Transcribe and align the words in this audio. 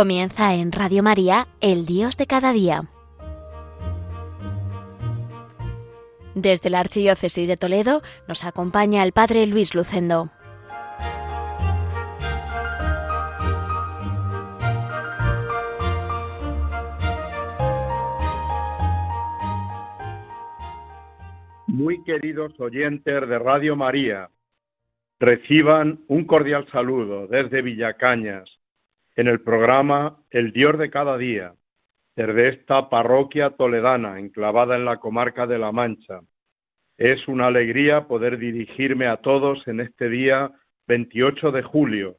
Comienza 0.00 0.54
en 0.54 0.72
Radio 0.72 1.02
María, 1.02 1.44
El 1.60 1.84
Dios 1.84 2.16
de 2.16 2.26
cada 2.26 2.54
día. 2.54 2.84
Desde 6.34 6.70
la 6.70 6.80
Archidiócesis 6.80 7.46
de 7.46 7.58
Toledo 7.58 8.00
nos 8.26 8.46
acompaña 8.46 9.02
el 9.02 9.12
Padre 9.12 9.46
Luis 9.46 9.74
Lucendo. 9.74 10.30
Muy 21.66 22.02
queridos 22.04 22.58
oyentes 22.58 23.28
de 23.28 23.38
Radio 23.38 23.76
María, 23.76 24.30
reciban 25.18 26.00
un 26.08 26.24
cordial 26.24 26.66
saludo 26.72 27.26
desde 27.26 27.60
Villacañas 27.60 28.59
en 29.20 29.28
el 29.28 29.42
programa 29.42 30.16
El 30.30 30.50
Dios 30.50 30.78
de 30.78 30.88
cada 30.88 31.18
día, 31.18 31.52
desde 32.16 32.48
esta 32.48 32.88
parroquia 32.88 33.50
toledana 33.50 34.18
enclavada 34.18 34.76
en 34.76 34.86
la 34.86 34.96
comarca 34.96 35.46
de 35.46 35.58
La 35.58 35.72
Mancha. 35.72 36.20
Es 36.96 37.28
una 37.28 37.48
alegría 37.48 38.08
poder 38.08 38.38
dirigirme 38.38 39.08
a 39.08 39.18
todos 39.18 39.68
en 39.68 39.80
este 39.80 40.08
día 40.08 40.50
28 40.86 41.52
de 41.52 41.62
julio, 41.62 42.16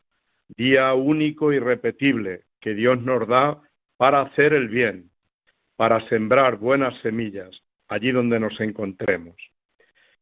día 0.56 0.94
único 0.94 1.52
y 1.52 1.58
repetible 1.58 2.44
que 2.60 2.76
Dios 2.76 3.02
nos 3.02 3.28
da 3.28 3.60
para 3.98 4.22
hacer 4.22 4.54
el 4.54 4.68
bien, 4.68 5.10
para 5.78 6.08
sembrar 6.08 6.58
buenas 6.58 6.94
semillas 7.02 7.50
allí 7.88 8.12
donde 8.12 8.40
nos 8.40 8.62
encontremos. 8.62 9.38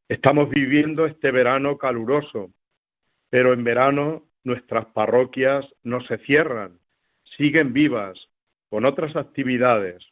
Estamos 0.08 0.49
viviendo 0.49 1.05
este 1.05 1.30
verano 1.31 1.77
caluroso, 1.77 2.53
pero 3.30 3.52
en 3.52 3.66
verano 3.66 4.28
nuestras 4.43 4.85
parroquias 4.87 5.65
no 5.83 6.01
se 6.01 6.17
cierran, 6.19 6.79
siguen 7.37 7.73
vivas 7.73 8.19
con 8.69 8.85
otras 8.85 9.15
actividades 9.15 10.03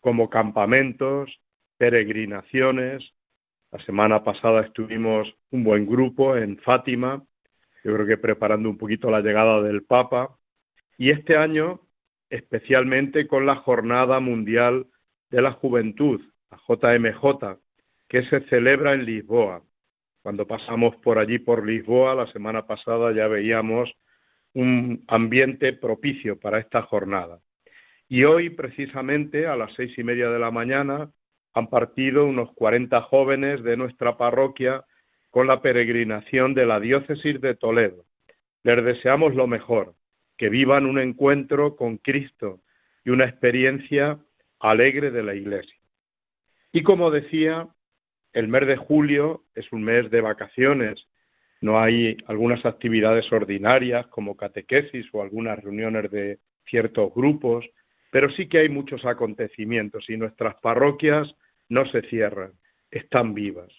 como 0.00 0.28
campamentos, 0.30 1.30
peregrinaciones. 1.78 3.02
La 3.72 3.82
semana 3.84 4.22
pasada 4.22 4.62
estuvimos 4.62 5.34
un 5.50 5.64
buen 5.64 5.86
grupo 5.86 6.36
en 6.36 6.58
Fátima, 6.58 7.22
yo 7.82 7.94
creo 7.94 8.06
que 8.06 8.18
preparando 8.18 8.68
un 8.70 8.78
poquito 8.78 9.10
la 9.10 9.20
llegada 9.20 9.62
del 9.62 9.82
Papa, 9.82 10.36
y 10.96 11.10
este 11.10 11.36
año 11.36 11.80
especialmente 12.30 13.26
con 13.26 13.46
la 13.46 13.56
Jornada 13.56 14.20
Mundial 14.20 14.86
de 15.30 15.42
la 15.42 15.52
Juventud, 15.52 16.20
la 16.50 16.58
JMJ, 16.68 17.58
que 18.08 18.24
se 18.24 18.40
celebra 18.48 18.94
en 18.94 19.04
Lisboa. 19.04 19.62
Cuando 20.24 20.46
pasamos 20.46 20.96
por 20.96 21.18
allí, 21.18 21.38
por 21.38 21.66
Lisboa, 21.66 22.14
la 22.14 22.26
semana 22.32 22.66
pasada 22.66 23.12
ya 23.12 23.28
veíamos 23.28 23.92
un 24.54 25.04
ambiente 25.06 25.74
propicio 25.74 26.40
para 26.40 26.58
esta 26.60 26.80
jornada. 26.80 27.40
Y 28.08 28.24
hoy, 28.24 28.48
precisamente, 28.48 29.46
a 29.46 29.54
las 29.54 29.74
seis 29.74 29.92
y 29.98 30.02
media 30.02 30.30
de 30.30 30.38
la 30.38 30.50
mañana, 30.50 31.10
han 31.52 31.68
partido 31.68 32.24
unos 32.24 32.50
40 32.54 33.02
jóvenes 33.02 33.62
de 33.64 33.76
nuestra 33.76 34.16
parroquia 34.16 34.86
con 35.28 35.46
la 35.46 35.60
peregrinación 35.60 36.54
de 36.54 36.64
la 36.64 36.80
diócesis 36.80 37.38
de 37.42 37.54
Toledo. 37.54 38.06
Les 38.62 38.82
deseamos 38.82 39.34
lo 39.34 39.46
mejor, 39.46 39.92
que 40.38 40.48
vivan 40.48 40.86
un 40.86 40.98
encuentro 40.98 41.76
con 41.76 41.98
Cristo 41.98 42.60
y 43.04 43.10
una 43.10 43.26
experiencia 43.26 44.18
alegre 44.58 45.10
de 45.10 45.22
la 45.22 45.34
Iglesia. 45.34 45.76
Y 46.72 46.82
como 46.82 47.10
decía, 47.10 47.68
el 48.34 48.48
mes 48.48 48.66
de 48.66 48.76
julio 48.76 49.44
es 49.54 49.72
un 49.72 49.82
mes 49.84 50.10
de 50.10 50.20
vacaciones, 50.20 51.06
no 51.60 51.80
hay 51.80 52.16
algunas 52.26 52.66
actividades 52.66 53.32
ordinarias 53.32 54.06
como 54.08 54.36
catequesis 54.36 55.06
o 55.12 55.22
algunas 55.22 55.62
reuniones 55.62 56.10
de 56.10 56.38
ciertos 56.68 57.14
grupos, 57.14 57.64
pero 58.10 58.28
sí 58.30 58.48
que 58.48 58.58
hay 58.58 58.68
muchos 58.68 59.04
acontecimientos 59.06 60.10
y 60.10 60.16
nuestras 60.16 60.56
parroquias 60.56 61.34
no 61.68 61.86
se 61.86 62.02
cierran, 62.02 62.52
están 62.90 63.34
vivas. 63.34 63.72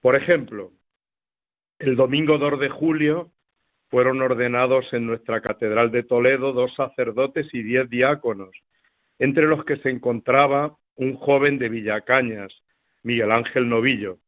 Por 0.00 0.16
ejemplo, 0.16 0.72
el 1.78 1.96
domingo 1.96 2.38
2 2.38 2.60
de 2.60 2.68
julio 2.68 3.32
fueron 3.90 4.22
ordenados 4.22 4.92
en 4.92 5.06
nuestra 5.06 5.40
Catedral 5.40 5.90
de 5.90 6.04
Toledo 6.04 6.52
dos 6.52 6.74
sacerdotes 6.74 7.48
y 7.52 7.62
diez 7.62 7.90
diáconos, 7.90 8.50
entre 9.18 9.46
los 9.46 9.64
que 9.64 9.76
se 9.76 9.90
encontraba 9.90 10.76
un 10.94 11.14
joven 11.14 11.58
de 11.58 11.68
Villacañas, 11.68 12.52
Miguel 13.02 13.32
Ángel 13.32 13.68
Novillo. 13.68 14.18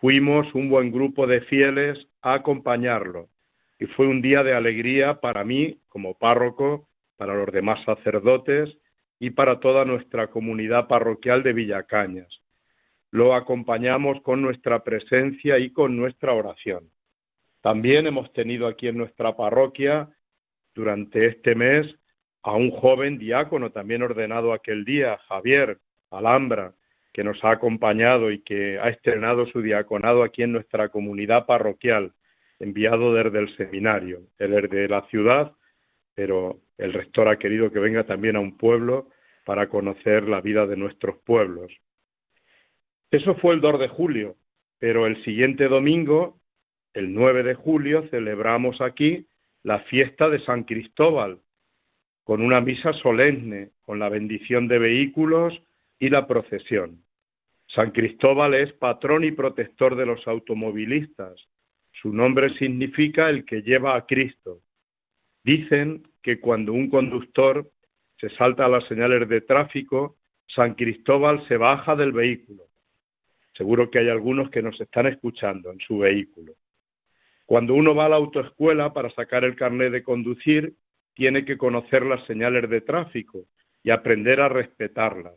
Fuimos 0.00 0.52
un 0.54 0.68
buen 0.68 0.90
grupo 0.90 1.26
de 1.26 1.42
fieles 1.42 1.98
a 2.20 2.34
acompañarlo 2.34 3.28
y 3.78 3.86
fue 3.86 4.06
un 4.06 4.22
día 4.22 4.42
de 4.42 4.54
alegría 4.54 5.20
para 5.20 5.44
mí 5.44 5.80
como 5.88 6.16
párroco, 6.18 6.88
para 7.16 7.34
los 7.34 7.52
demás 7.52 7.84
sacerdotes 7.84 8.76
y 9.18 9.30
para 9.30 9.60
toda 9.60 9.84
nuestra 9.84 10.28
comunidad 10.28 10.88
parroquial 10.88 11.42
de 11.42 11.52
Villacañas. 11.52 12.42
Lo 13.10 13.34
acompañamos 13.34 14.20
con 14.22 14.42
nuestra 14.42 14.82
presencia 14.82 15.58
y 15.58 15.70
con 15.70 15.96
nuestra 15.96 16.32
oración. 16.32 16.90
También 17.60 18.06
hemos 18.06 18.32
tenido 18.32 18.66
aquí 18.66 18.88
en 18.88 18.98
nuestra 18.98 19.36
parroquia 19.36 20.08
durante 20.74 21.26
este 21.26 21.54
mes 21.54 21.86
a 22.42 22.52
un 22.52 22.70
joven 22.70 23.18
diácono 23.18 23.70
también 23.70 24.02
ordenado 24.02 24.52
aquel 24.52 24.84
día, 24.84 25.18
Javier 25.28 25.78
Alhambra, 26.10 26.74
que 27.12 27.24
nos 27.24 27.42
ha 27.44 27.50
acompañado 27.52 28.30
y 28.30 28.40
que 28.40 28.78
ha 28.78 28.88
estrenado 28.88 29.46
su 29.46 29.60
diaconado 29.60 30.22
aquí 30.22 30.42
en 30.42 30.52
nuestra 30.52 30.88
comunidad 30.88 31.46
parroquial, 31.46 32.12
enviado 32.58 33.12
desde 33.14 33.38
el 33.38 33.56
seminario. 33.56 34.20
Él 34.38 34.54
es 34.54 34.70
de 34.70 34.88
la 34.88 35.02
ciudad, 35.08 35.52
pero 36.14 36.60
el 36.78 36.92
rector 36.92 37.28
ha 37.28 37.38
querido 37.38 37.70
que 37.70 37.78
venga 37.78 38.04
también 38.04 38.36
a 38.36 38.40
un 38.40 38.56
pueblo 38.56 39.08
para 39.44 39.68
conocer 39.68 40.28
la 40.28 40.40
vida 40.40 40.66
de 40.66 40.76
nuestros 40.76 41.18
pueblos. 41.18 41.72
Eso 43.10 43.34
fue 43.36 43.54
el 43.54 43.60
2 43.60 43.80
de 43.80 43.88
julio, 43.88 44.36
pero 44.78 45.06
el 45.06 45.22
siguiente 45.24 45.68
domingo, 45.68 46.40
el 46.94 47.12
9 47.12 47.42
de 47.42 47.54
julio, 47.54 48.08
celebramos 48.08 48.80
aquí 48.80 49.26
la 49.62 49.80
fiesta 49.80 50.28
de 50.28 50.40
San 50.40 50.64
Cristóbal, 50.64 51.38
con 52.24 52.40
una 52.40 52.60
misa 52.60 52.92
solemne, 52.94 53.70
con 53.82 53.98
la 53.98 54.08
bendición 54.08 54.68
de 54.68 54.78
vehículos, 54.78 55.60
y 56.02 56.10
la 56.10 56.26
procesión. 56.26 57.00
San 57.68 57.92
Cristóbal 57.92 58.54
es 58.54 58.72
patrón 58.72 59.22
y 59.22 59.30
protector 59.30 59.94
de 59.94 60.04
los 60.04 60.26
automovilistas. 60.26 61.40
Su 61.92 62.12
nombre 62.12 62.52
significa 62.58 63.30
el 63.30 63.44
que 63.44 63.62
lleva 63.62 63.94
a 63.94 64.04
Cristo. 64.04 64.62
Dicen 65.44 66.02
que 66.20 66.40
cuando 66.40 66.72
un 66.72 66.90
conductor 66.90 67.70
se 68.18 68.30
salta 68.30 68.64
a 68.64 68.68
las 68.68 68.84
señales 68.88 69.28
de 69.28 69.42
tráfico, 69.42 70.16
San 70.48 70.74
Cristóbal 70.74 71.46
se 71.46 71.56
baja 71.56 71.94
del 71.94 72.10
vehículo. 72.10 72.64
Seguro 73.56 73.88
que 73.88 74.00
hay 74.00 74.08
algunos 74.08 74.50
que 74.50 74.60
nos 74.60 74.80
están 74.80 75.06
escuchando 75.06 75.70
en 75.70 75.78
su 75.78 75.98
vehículo. 75.98 76.54
Cuando 77.46 77.74
uno 77.74 77.94
va 77.94 78.06
a 78.06 78.08
la 78.08 78.16
autoescuela 78.16 78.92
para 78.92 79.10
sacar 79.10 79.44
el 79.44 79.54
carnet 79.54 79.92
de 79.92 80.02
conducir, 80.02 80.74
tiene 81.14 81.44
que 81.44 81.56
conocer 81.56 82.04
las 82.04 82.26
señales 82.26 82.68
de 82.68 82.80
tráfico 82.80 83.44
y 83.84 83.90
aprender 83.90 84.40
a 84.40 84.48
respetarlas. 84.48 85.36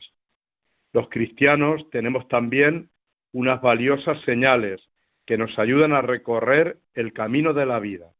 Los 0.95 1.09
cristianos 1.09 1.89
tenemos 1.89 2.25
también 2.29 2.89
unas 3.33 3.61
valiosas 3.61 4.17
señales 4.21 4.81
que 5.25 5.37
nos 5.37 5.59
ayudan 5.59 5.91
a 5.91 6.01
recorrer 6.01 6.77
el 6.93 7.11
camino 7.11 7.53
de 7.53 7.65
la 7.65 7.79
vida. 7.79 8.13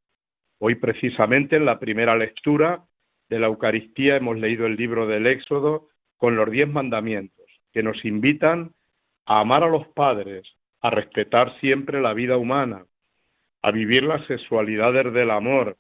Hoy 0.59 0.75
precisamente 0.75 1.55
en 1.55 1.63
la 1.63 1.79
primera 1.79 2.17
lectura 2.17 2.83
de 3.29 3.39
la 3.39 3.47
Eucaristía 3.47 4.17
hemos 4.17 4.37
leído 4.37 4.65
el 4.65 4.75
libro 4.75 5.07
del 5.07 5.25
Éxodo 5.25 5.87
con 6.17 6.35
los 6.35 6.51
diez 6.51 6.67
mandamientos 6.67 7.45
que 7.71 7.81
nos 7.81 8.03
invitan 8.03 8.73
a 9.25 9.39
amar 9.39 9.63
a 9.63 9.69
los 9.69 9.87
padres, 9.87 10.45
a 10.81 10.89
respetar 10.89 11.57
siempre 11.61 12.01
la 12.01 12.13
vida 12.13 12.35
humana, 12.35 12.83
a 13.61 13.71
vivir 13.71 14.03
las 14.03 14.27
sexualidades 14.27 15.13
del 15.13 15.31
amor, 15.31 15.77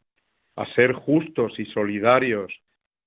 a 0.55 0.65
ser 0.67 0.93
justos 0.93 1.59
y 1.59 1.65
solidarios, 1.65 2.53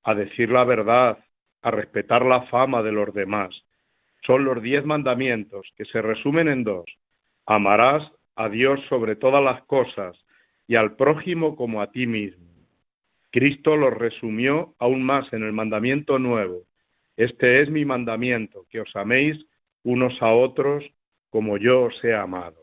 a 0.03 0.15
decir 0.15 0.51
la 0.51 0.65
verdad, 0.65 1.25
a 1.63 1.71
respetar 1.71 2.27
la 2.27 2.43
fama 2.49 2.83
de 2.83 2.93
los 2.93 3.15
demás 3.15 3.65
son 4.29 4.45
los 4.45 4.63
diez 4.63 4.85
mandamientos, 4.85 5.67
que 5.75 5.87
se 5.87 6.03
resumen 6.03 6.49
en 6.49 6.63
dos. 6.63 6.85
Amarás 7.47 8.13
a 8.37 8.51
Dios 8.51 8.79
sobre 8.91 9.17
todas 9.17 9.43
las 9.43 9.63
cosas 9.63 10.23
y 10.67 10.77
al 10.77 10.97
prójimo 10.97 11.57
como 11.57 11.81
a 11.81 11.91
ti 11.91 12.07
mismo. 12.07 12.45
Cristo 13.31 13.75
los 13.75 13.95
resumió 13.95 14.75
aún 14.79 15.03
más 15.03 15.33
en 15.33 15.45
el 15.45 15.55
mandamiento 15.55 16.19
nuevo. 16.19 16.65
Este 17.17 17.63
es 17.63 17.71
mi 17.71 17.87
mandamiento, 17.87 18.67
que 18.69 18.83
os 18.83 18.95
améis 18.95 19.43
unos 19.83 20.21
a 20.21 20.31
otros 20.35 20.85
como 21.31 21.57
yo 21.57 21.85
os 21.85 22.05
he 22.05 22.15
amado. 22.15 22.59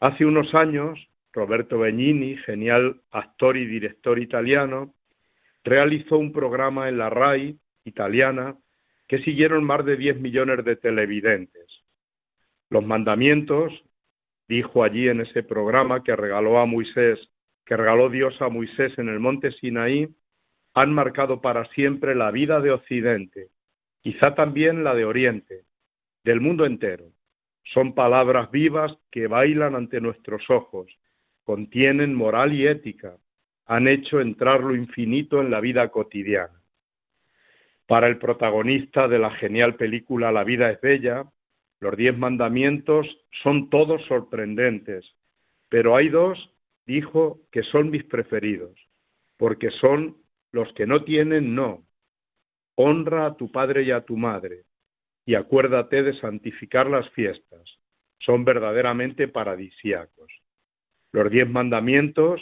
Hace 0.00 0.26
unos 0.26 0.52
años, 0.52 0.98
Roberto 1.32 1.78
Benigni, 1.78 2.38
genial 2.38 3.00
actor 3.12 3.56
y 3.56 3.66
director 3.66 4.18
italiano, 4.18 4.92
realizó 5.62 6.18
un 6.18 6.32
programa 6.32 6.88
en 6.88 6.98
la 6.98 7.08
RAI 7.08 7.56
italiana 7.84 8.56
que 9.08 9.18
siguieron 9.18 9.64
más 9.64 9.84
de 9.84 9.96
10 9.96 10.20
millones 10.20 10.64
de 10.64 10.76
televidentes. 10.76 11.66
Los 12.70 12.84
mandamientos, 12.84 13.72
dijo 14.48 14.82
allí 14.82 15.08
en 15.08 15.20
ese 15.20 15.42
programa 15.42 16.02
que 16.02 16.16
regaló 16.16 16.58
a 16.58 16.66
Moisés, 16.66 17.18
que 17.64 17.76
regaló 17.76 18.08
Dios 18.08 18.40
a 18.40 18.48
Moisés 18.48 18.96
en 18.98 19.08
el 19.08 19.20
monte 19.20 19.52
Sinaí, 19.52 20.08
han 20.74 20.92
marcado 20.92 21.40
para 21.40 21.64
siempre 21.70 22.14
la 22.14 22.30
vida 22.30 22.60
de 22.60 22.70
Occidente, 22.70 23.48
quizá 24.00 24.34
también 24.34 24.84
la 24.84 24.94
de 24.94 25.04
Oriente, 25.04 25.64
del 26.22 26.40
mundo 26.40 26.66
entero. 26.66 27.06
Son 27.64 27.94
palabras 27.94 28.50
vivas 28.50 28.96
que 29.10 29.26
bailan 29.26 29.74
ante 29.74 30.00
nuestros 30.00 30.48
ojos, 30.50 30.86
contienen 31.44 32.14
moral 32.14 32.52
y 32.52 32.66
ética, 32.66 33.16
han 33.66 33.88
hecho 33.88 34.20
entrar 34.20 34.60
lo 34.60 34.76
infinito 34.76 35.40
en 35.40 35.50
la 35.50 35.60
vida 35.60 35.88
cotidiana. 35.88 36.60
Para 37.86 38.08
el 38.08 38.18
protagonista 38.18 39.06
de 39.08 39.18
la 39.18 39.30
genial 39.30 39.76
película 39.76 40.32
La 40.32 40.44
vida 40.44 40.70
es 40.70 40.80
bella, 40.80 41.24
los 41.80 41.96
diez 41.96 42.16
mandamientos 42.16 43.06
son 43.42 43.70
todos 43.70 44.04
sorprendentes, 44.06 45.04
pero 45.68 45.94
hay 45.94 46.08
dos, 46.08 46.52
dijo, 46.86 47.40
que 47.52 47.62
son 47.62 47.90
mis 47.90 48.04
preferidos, 48.04 48.72
porque 49.36 49.70
son 49.70 50.16
los 50.52 50.72
que 50.72 50.86
no 50.86 51.04
tienen 51.04 51.54
no. 51.54 51.86
Honra 52.76 53.26
a 53.26 53.36
tu 53.36 53.52
padre 53.52 53.82
y 53.82 53.90
a 53.90 54.00
tu 54.02 54.16
madre, 54.16 54.64
y 55.26 55.34
acuérdate 55.34 56.02
de 56.02 56.14
santificar 56.14 56.88
las 56.88 57.08
fiestas. 57.10 57.62
Son 58.20 58.44
verdaderamente 58.44 59.28
paradisíacos. 59.28 60.32
Los 61.12 61.30
diez 61.30 61.48
mandamientos, 61.48 62.40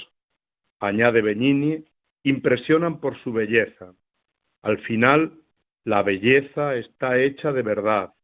añade 0.79 1.23
Benigni, 1.23 1.85
impresionan 2.23 3.01
por 3.01 3.19
su 3.23 3.33
belleza. 3.33 3.95
Al 4.65 4.79
final, 4.79 5.35
la 5.85 6.03
belleza 6.03 6.75
está 6.77 7.19
hecha 7.19 7.53
de 7.53 7.61
verdad, 7.61 8.15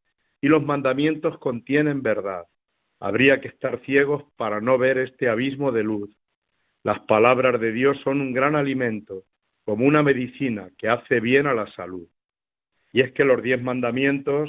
y 0.40 0.48
los 0.48 0.64
mandamientos 0.64 1.36
contienen 1.36 2.02
verdad. 2.02 2.46
Habría 2.98 3.42
que 3.42 3.48
estar 3.48 3.78
ciegos 3.84 4.24
para 4.38 4.62
no 4.62 4.78
ver 4.78 4.96
este 4.96 5.28
abismo 5.28 5.70
de 5.70 5.82
luz. 5.82 6.08
Las 6.82 7.00
palabras 7.00 7.60
de 7.60 7.72
Dios 7.72 8.00
son 8.02 8.22
un 8.22 8.32
gran 8.32 8.56
alimento, 8.56 9.24
como 9.66 9.84
una 9.84 10.02
medicina 10.02 10.70
que 10.78 10.88
hace 10.88 11.20
bien 11.20 11.46
a 11.46 11.52
la 11.52 11.66
salud. 11.72 12.08
Y 12.90 13.02
es 13.02 13.12
que 13.12 13.24
los 13.24 13.42
diez 13.42 13.60
mandamientos 13.60 14.48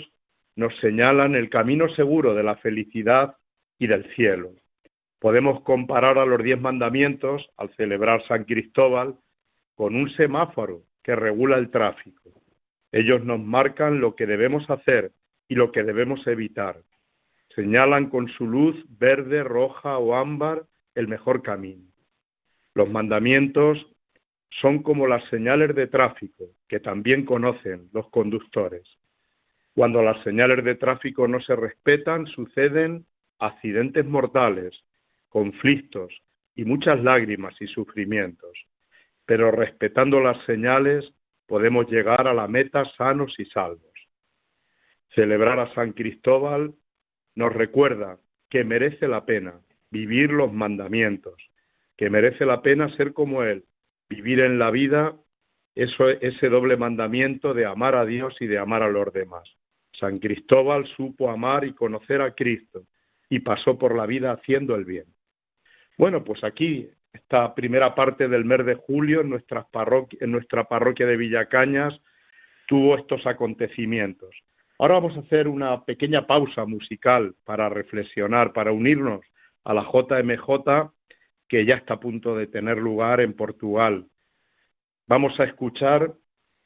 nos 0.56 0.74
señalan 0.80 1.36
el 1.36 1.50
camino 1.50 1.94
seguro 1.96 2.34
de 2.34 2.44
la 2.44 2.56
felicidad 2.56 3.36
y 3.78 3.88
del 3.88 4.06
cielo. 4.16 4.52
Podemos 5.20 5.62
comparar 5.64 6.18
a 6.18 6.26
los 6.26 6.42
diez 6.42 6.60
mandamientos, 6.60 7.50
al 7.58 7.70
celebrar 7.76 8.26
San 8.30 8.46
Cristóbal, 8.46 9.18
con 9.76 9.94
un 9.98 10.10
semáforo 10.12 10.84
que 11.04 11.16
regula 11.16 11.58
el 11.58 11.70
tráfico. 11.70 12.32
Ellos 12.92 13.24
nos 13.24 13.40
marcan 13.40 14.00
lo 14.00 14.16
que 14.16 14.26
debemos 14.26 14.70
hacer 14.70 15.12
y 15.48 15.56
lo 15.56 15.72
que 15.72 15.84
debemos 15.84 16.26
evitar. 16.28 16.78
Señalan 17.56 18.10
con 18.10 18.28
su 18.30 18.48
luz 18.48 18.76
verde, 18.98 19.44
roja 19.44 19.98
o 19.98 20.16
ámbar 20.16 20.64
el 20.96 21.08
mejor 21.08 21.42
camino. 21.42 21.88
Los 22.74 22.90
mandamientos 22.90 23.86
son 24.62 24.84
como 24.84 25.08
las 25.08 25.24
señales 25.30 25.76
de 25.76 25.88
tráfico 25.88 26.46
que 26.68 26.80
también 26.80 27.26
conocen 27.26 27.90
los 27.94 28.10
conductores. 28.10 28.84
Cuando 29.74 30.02
las 30.04 30.22
señales 30.24 30.64
de 30.64 30.76
tráfico 30.76 31.28
no 31.28 31.40
se 31.42 31.56
respetan, 31.56 32.28
suceden 32.28 33.06
accidentes 33.40 34.06
mortales, 34.06 34.74
conflictos 35.30 36.14
y 36.56 36.66
muchas 36.66 37.02
lágrimas 37.02 37.56
y 37.62 37.68
sufrimientos. 37.68 38.52
Pero 39.32 39.50
respetando 39.50 40.20
las 40.20 40.44
señales 40.44 41.10
podemos 41.48 41.90
llegar 41.90 42.28
a 42.28 42.34
la 42.34 42.50
meta 42.50 42.84
sanos 42.98 43.34
y 43.40 43.46
salvos. 43.46 43.94
Celebrar 45.16 45.58
a 45.58 45.74
San 45.74 45.94
Cristóbal 45.94 46.74
nos 47.36 47.54
recuerda 47.54 48.18
que 48.50 48.66
merece 48.66 49.08
la 49.08 49.26
pena 49.26 49.54
vivir 49.90 50.32
los 50.32 50.52
mandamientos, 50.52 51.36
que 51.96 52.10
merece 52.10 52.46
la 52.46 52.62
pena 52.62 52.94
ser 52.98 53.14
como 53.14 53.44
Él, 53.44 53.64
vivir 54.10 54.42
en 54.42 54.60
la 54.60 54.70
vida 54.70 55.16
ese 55.76 56.50
doble 56.50 56.76
mandamiento 56.76 57.54
de 57.54 57.66
amar 57.66 57.96
a 57.96 58.06
Dios 58.06 58.36
y 58.42 58.48
de 58.48 58.58
amar 58.58 58.84
a 58.84 58.90
los 58.90 59.14
demás. 59.14 59.50
San 59.94 60.20
Cristóbal 60.20 60.86
supo 60.98 61.30
amar 61.30 61.64
y 61.64 61.72
conocer 61.72 62.22
a 62.22 62.36
Cristo 62.36 62.84
y 63.30 63.40
pasó 63.40 63.80
por 63.80 63.96
la 63.96 64.06
vida 64.06 64.34
haciendo 64.34 64.76
el 64.76 64.84
bien. 64.84 65.06
Bueno, 65.98 66.22
pues 66.22 66.44
aquí, 66.44 66.90
esta 67.14 67.54
primera 67.54 67.94
parte 67.94 68.28
del 68.28 68.46
mes 68.46 68.66
de 68.66 68.76
julio, 68.76 69.22
en, 69.22 69.30
nuestra 69.30 70.64
parroquia 70.64 71.06
de 71.06 71.18
Villacañas, 71.18 72.00
tuvo 72.68 72.98
estos 72.98 73.26
acontecimientos. 73.28 74.30
Ahora 74.80 74.96
vamos 74.96 75.18
a 75.18 75.22
hacer 75.22 75.48
una 75.48 75.84
pequeña 75.84 76.26
pausa 76.26 76.66
musical 76.66 77.36
para 77.44 77.70
reflexionar, 77.70 78.54
para 78.54 78.72
unirnos 78.72 79.22
a 79.64 79.74
la 79.74 79.84
JMJ 79.84 80.92
que 81.48 81.66
ya 81.66 81.76
está 81.76 81.96
a 81.96 82.00
punto 82.00 82.36
de 82.36 82.48
tener 82.48 82.78
lugar 82.78 83.20
en 83.20 83.34
Portugal. 83.34 84.06
Vamos 85.06 85.38
a 85.40 85.44
escuchar 85.44 86.14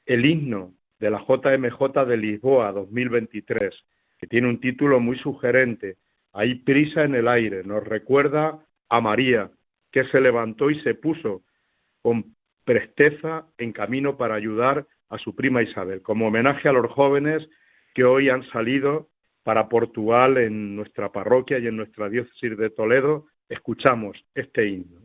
el 0.05 0.25
himno 0.25 0.73
de 0.99 1.09
la 1.09 1.25
JMJ 1.27 2.05
de 2.05 2.17
Lisboa 2.17 2.71
2023, 2.71 3.73
que 4.19 4.27
tiene 4.27 4.47
un 4.47 4.59
título 4.59 4.99
muy 4.99 5.17
sugerente, 5.17 5.97
Hay 6.33 6.55
prisa 6.55 7.03
en 7.03 7.15
el 7.15 7.27
aire, 7.27 7.63
nos 7.63 7.83
recuerda 7.83 8.59
a 8.89 9.01
María, 9.01 9.49
que 9.95 10.03
se 10.09 10.19
levantó 10.19 10.69
y 10.69 10.81
se 10.81 10.93
puso 10.93 11.43
con 12.01 12.35
presteza 12.65 13.45
en 13.57 13.71
camino 13.71 14.17
para 14.17 14.35
ayudar 14.35 14.85
a 15.07 15.17
su 15.17 15.33
prima 15.33 15.63
Isabel, 15.63 16.01
como 16.01 16.27
homenaje 16.27 16.67
a 16.67 16.73
los 16.73 16.91
jóvenes 16.91 17.47
que 17.93 18.03
hoy 18.03 18.27
han 18.27 18.43
salido 18.49 19.07
para 19.43 19.69
Portugal 19.69 20.37
en 20.37 20.75
nuestra 20.75 21.13
parroquia 21.13 21.59
y 21.59 21.67
en 21.67 21.77
nuestra 21.77 22.09
diócesis 22.09 22.57
de 22.57 22.69
Toledo, 22.71 23.27
escuchamos 23.47 24.17
este 24.33 24.67
himno. 24.67 25.04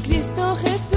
Así, 0.00 0.96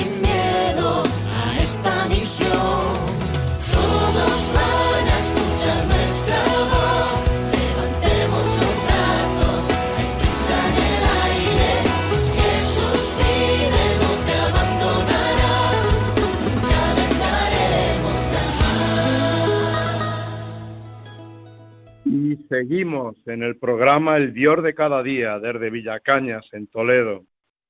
seguimos 22.51 23.15
en 23.27 23.43
el 23.43 23.55
programa 23.55 24.17
El 24.17 24.33
Dios 24.33 24.61
de 24.61 24.75
cada 24.75 25.01
día 25.01 25.39
desde 25.39 25.69
Villacañas, 25.69 26.45
en 26.51 26.67
Toledo, 26.67 27.23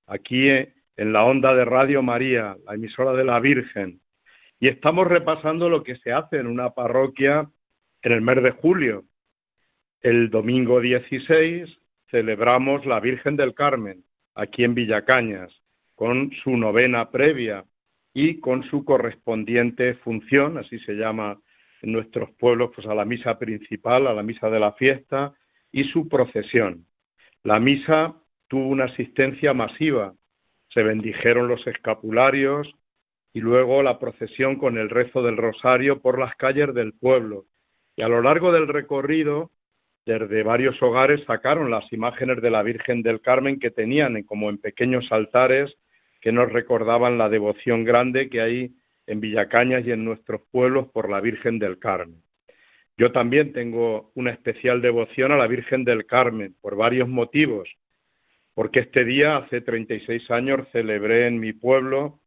aquí 0.07 0.49
en 0.49 1.13
la 1.13 1.23
onda 1.23 1.53
de 1.53 1.65
Radio 1.65 2.01
María, 2.01 2.57
la 2.65 2.73
emisora 2.73 3.13
de 3.13 3.23
la 3.23 3.39
Virgen. 3.39 4.01
Y 4.59 4.69
estamos 4.69 5.07
repasando 5.07 5.69
lo 5.69 5.83
que 5.83 5.97
se 5.97 6.11
hace 6.11 6.37
en 6.37 6.47
una 6.47 6.71
parroquia 6.71 7.47
en 8.01 8.11
el 8.11 8.21
mes 8.21 8.41
de 8.41 8.49
julio. 8.49 9.03
El 9.99 10.31
domingo 10.31 10.81
16 10.81 11.69
celebramos 12.09 12.83
la 12.87 12.99
Virgen 12.99 13.35
del 13.35 13.53
Carmen, 13.53 14.03
aquí 14.33 14.63
en 14.63 14.73
Villacañas, 14.73 15.51
con 15.93 16.31
su 16.43 16.57
novena 16.57 17.11
previa 17.11 17.65
y 18.15 18.39
con 18.39 18.63
su 18.63 18.83
correspondiente 18.83 19.93
función, 19.93 20.57
así 20.57 20.79
se 20.79 20.93
llama 20.93 21.39
en 21.81 21.91
nuestros 21.91 22.31
pueblos, 22.31 22.71
pues 22.75 22.87
a 22.87 22.95
la 22.95 23.05
misa 23.05 23.37
principal, 23.37 24.07
a 24.07 24.13
la 24.13 24.23
misa 24.23 24.49
de 24.49 24.59
la 24.59 24.73
fiesta 24.73 25.33
y 25.71 25.85
su 25.85 26.07
procesión. 26.07 26.85
La 27.43 27.59
misa 27.59 28.15
tuvo 28.47 28.67
una 28.67 28.85
asistencia 28.85 29.53
masiva, 29.53 30.13
se 30.69 30.83
bendijeron 30.83 31.47
los 31.47 31.65
escapularios 31.67 32.73
y 33.33 33.39
luego 33.39 33.81
la 33.81 33.99
procesión 33.99 34.57
con 34.57 34.77
el 34.77 34.89
rezo 34.89 35.23
del 35.23 35.37
rosario 35.37 36.01
por 36.01 36.19
las 36.19 36.35
calles 36.35 36.73
del 36.73 36.93
pueblo. 36.93 37.45
Y 37.95 38.03
a 38.03 38.07
lo 38.07 38.21
largo 38.21 38.51
del 38.51 38.67
recorrido, 38.67 39.51
desde 40.05 40.43
varios 40.43 40.81
hogares 40.81 41.23
sacaron 41.25 41.69
las 41.69 41.91
imágenes 41.93 42.41
de 42.41 42.49
la 42.49 42.63
Virgen 42.63 43.03
del 43.03 43.21
Carmen 43.21 43.59
que 43.59 43.71
tenían 43.71 44.21
como 44.23 44.49
en 44.49 44.57
pequeños 44.57 45.11
altares 45.11 45.73
que 46.21 46.31
nos 46.31 46.51
recordaban 46.51 47.17
la 47.17 47.29
devoción 47.29 47.83
grande 47.83 48.29
que 48.29 48.41
hay 48.41 48.71
en 49.07 49.19
Villacañas 49.19 49.85
y 49.85 49.91
en 49.91 50.05
nuestros 50.05 50.41
pueblos 50.51 50.87
por 50.91 51.09
la 51.09 51.21
Virgen 51.21 51.59
del 51.59 51.79
Carmen. 51.79 52.21
Yo 52.97 53.11
también 53.11 53.53
tengo 53.53 54.11
una 54.15 54.31
especial 54.31 54.81
devoción 54.81 55.31
a 55.31 55.37
la 55.37 55.47
Virgen 55.47 55.83
del 55.83 56.05
Carmen 56.05 56.55
por 56.61 56.75
varios 56.75 57.07
motivos, 57.07 57.69
porque 58.53 58.81
este 58.81 59.05
día, 59.05 59.37
hace 59.37 59.61
36 59.61 60.29
años, 60.29 60.67
celebré 60.71 61.27
en 61.27 61.39
mi 61.39 61.53
pueblo 61.53 62.19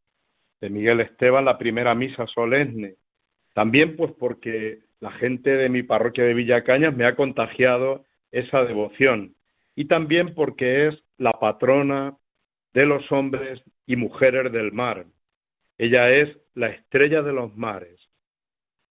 de 0.61 0.71
Miguel 0.71 1.01
Esteban 1.01 1.45
la 1.45 1.59
primera 1.59 1.95
misa 1.95 2.27
solemne. 2.27 2.97
También 3.53 3.97
pues 3.97 4.13
porque 4.19 4.81
la 5.01 5.13
gente 5.13 5.51
de 5.51 5.69
mi 5.69 5.83
parroquia 5.83 6.25
de 6.25 6.35
Villacañas 6.35 6.97
me 6.97 7.05
ha 7.05 7.15
contagiado 7.15 8.05
esa 8.33 8.65
devoción 8.65 9.35
y 9.77 9.85
también 9.87 10.35
porque 10.35 10.89
es 10.89 10.95
la 11.19 11.33
patrona 11.33 12.17
de 12.73 12.87
los 12.87 13.11
hombres 13.13 13.63
y 13.87 13.97
mujeres 13.97 14.51
del 14.53 14.73
mar. 14.73 15.07
Ella 15.79 16.11
es 16.11 16.37
la 16.55 16.69
estrella 16.69 17.23
de 17.23 17.33
los 17.33 17.57
mares. 17.57 18.01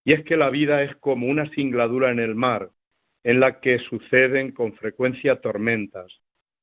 Y 0.04 0.12
es 0.12 0.24
que 0.24 0.36
la 0.36 0.50
vida 0.50 0.82
es 0.82 0.94
como 0.96 1.26
una 1.26 1.48
singladura 1.50 2.10
en 2.10 2.18
el 2.18 2.34
mar, 2.34 2.70
en 3.22 3.40
la 3.40 3.60
que 3.60 3.78
suceden 3.78 4.52
con 4.52 4.74
frecuencia 4.74 5.40
tormentas. 5.40 6.12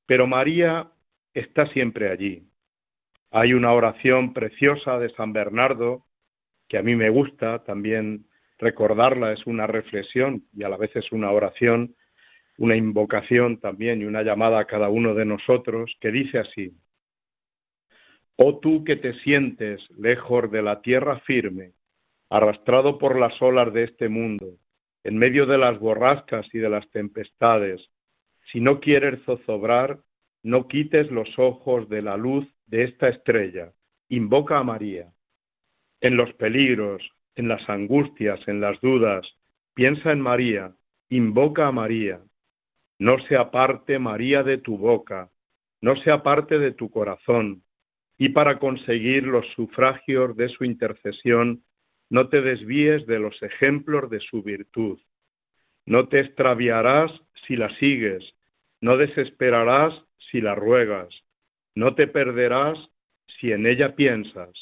Pero 0.06 0.28
María 0.28 0.92
está 1.34 1.66
siempre 1.68 2.10
allí. 2.10 2.48
Hay 3.32 3.54
una 3.54 3.74
oración 3.74 4.34
preciosa 4.34 5.00
de 5.00 5.10
San 5.16 5.34
Bernardo, 5.34 6.06
que 6.68 6.78
a 6.78 6.84
mí 6.84 6.96
me 6.96 7.10
gusta, 7.10 7.64
también 7.64 8.26
recordarla 8.60 9.34
es 9.34 9.46
una 9.48 9.66
reflexión 9.66 10.46
y 10.54 10.64
a 10.64 10.70
la 10.70 10.78
vez 10.78 10.96
es 10.96 11.12
una 11.12 11.32
oración, 11.32 11.96
una 12.58 12.76
invocación 12.76 13.60
también 13.60 14.02
y 14.02 14.06
una 14.06 14.22
llamada 14.22 14.60
a 14.60 14.66
cada 14.66 14.90
uno 14.90 15.16
de 15.16 15.26
nosotros, 15.26 15.96
que 16.00 16.12
dice 16.12 16.38
así, 16.38 16.72
Oh 18.44 18.58
tú 18.58 18.84
que 18.84 18.96
te 18.96 19.14
sientes 19.20 19.80
lejos 20.00 20.50
de 20.50 20.64
la 20.64 20.82
tierra 20.82 21.20
firme, 21.20 21.74
arrastrado 22.28 22.98
por 22.98 23.20
las 23.20 23.40
olas 23.40 23.72
de 23.72 23.84
este 23.84 24.10
mundo, 24.10 24.56
en 25.04 25.16
medio 25.16 25.46
de 25.46 25.60
las 25.60 25.78
borrascas 25.78 26.48
y 26.52 26.58
de 26.58 26.68
las 26.68 26.90
tempestades, 26.90 27.80
si 28.52 28.60
no 28.60 28.80
quieres 28.80 29.22
zozobrar, 29.26 30.00
no 30.42 30.68
quites 30.68 31.12
los 31.12 31.30
ojos 31.38 31.88
de 31.88 32.02
la 32.02 32.18
luz 32.18 32.48
de 32.66 32.86
esta 32.86 33.10
estrella, 33.10 33.74
invoca 34.10 34.58
a 34.58 34.64
María. 34.64 35.14
En 36.00 36.18
los 36.18 36.34
peligros, 36.34 37.08
en 37.36 37.48
las 37.48 37.70
angustias, 37.70 38.40
en 38.48 38.60
las 38.60 38.82
dudas, 38.82 39.24
piensa 39.76 40.12
en 40.12 40.20
María, 40.20 40.74
invoca 41.10 41.68
a 41.68 41.72
María. 41.72 42.20
No 42.98 43.20
se 43.28 43.38
aparte 43.38 44.00
María 44.00 44.42
de 44.42 44.58
tu 44.58 44.80
boca, 44.80 45.30
no 45.80 45.96
se 45.98 46.10
aparte 46.10 46.58
de 46.58 46.72
tu 46.72 46.90
corazón, 46.90 47.62
y 48.22 48.30
para 48.30 48.60
conseguir 48.60 49.24
los 49.24 49.48
sufragios 49.56 50.38
de 50.38 50.48
su 50.50 50.64
intercesión, 50.64 51.64
no 52.08 52.30
te 52.30 52.44
desvíes 52.44 53.08
de 53.08 53.18
los 53.18 53.42
ejemplos 53.42 54.12
de 54.12 54.20
su 54.20 54.44
virtud. 54.44 55.00
No 55.88 56.08
te 56.08 56.20
extraviarás 56.20 57.12
si 57.48 57.56
la 57.56 57.76
sigues, 57.78 58.24
no 58.80 58.98
desesperarás 58.98 59.96
si 60.30 60.40
la 60.40 60.54
ruegas, 60.54 61.10
no 61.74 61.96
te 61.96 62.06
perderás 62.06 62.78
si 63.40 63.54
en 63.54 63.66
ella 63.66 63.96
piensas. 63.96 64.54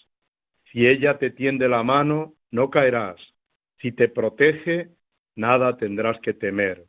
Si 0.71 0.87
ella 0.87 1.17
te 1.17 1.29
tiende 1.29 1.67
la 1.67 1.83
mano, 1.83 2.35
no 2.51 2.69
caerás. 2.69 3.19
Si 3.81 3.91
te 3.91 4.07
protege, 4.07 4.87
nada 5.35 5.75
tendrás 5.75 6.17
que 6.21 6.33
temer. 6.33 6.85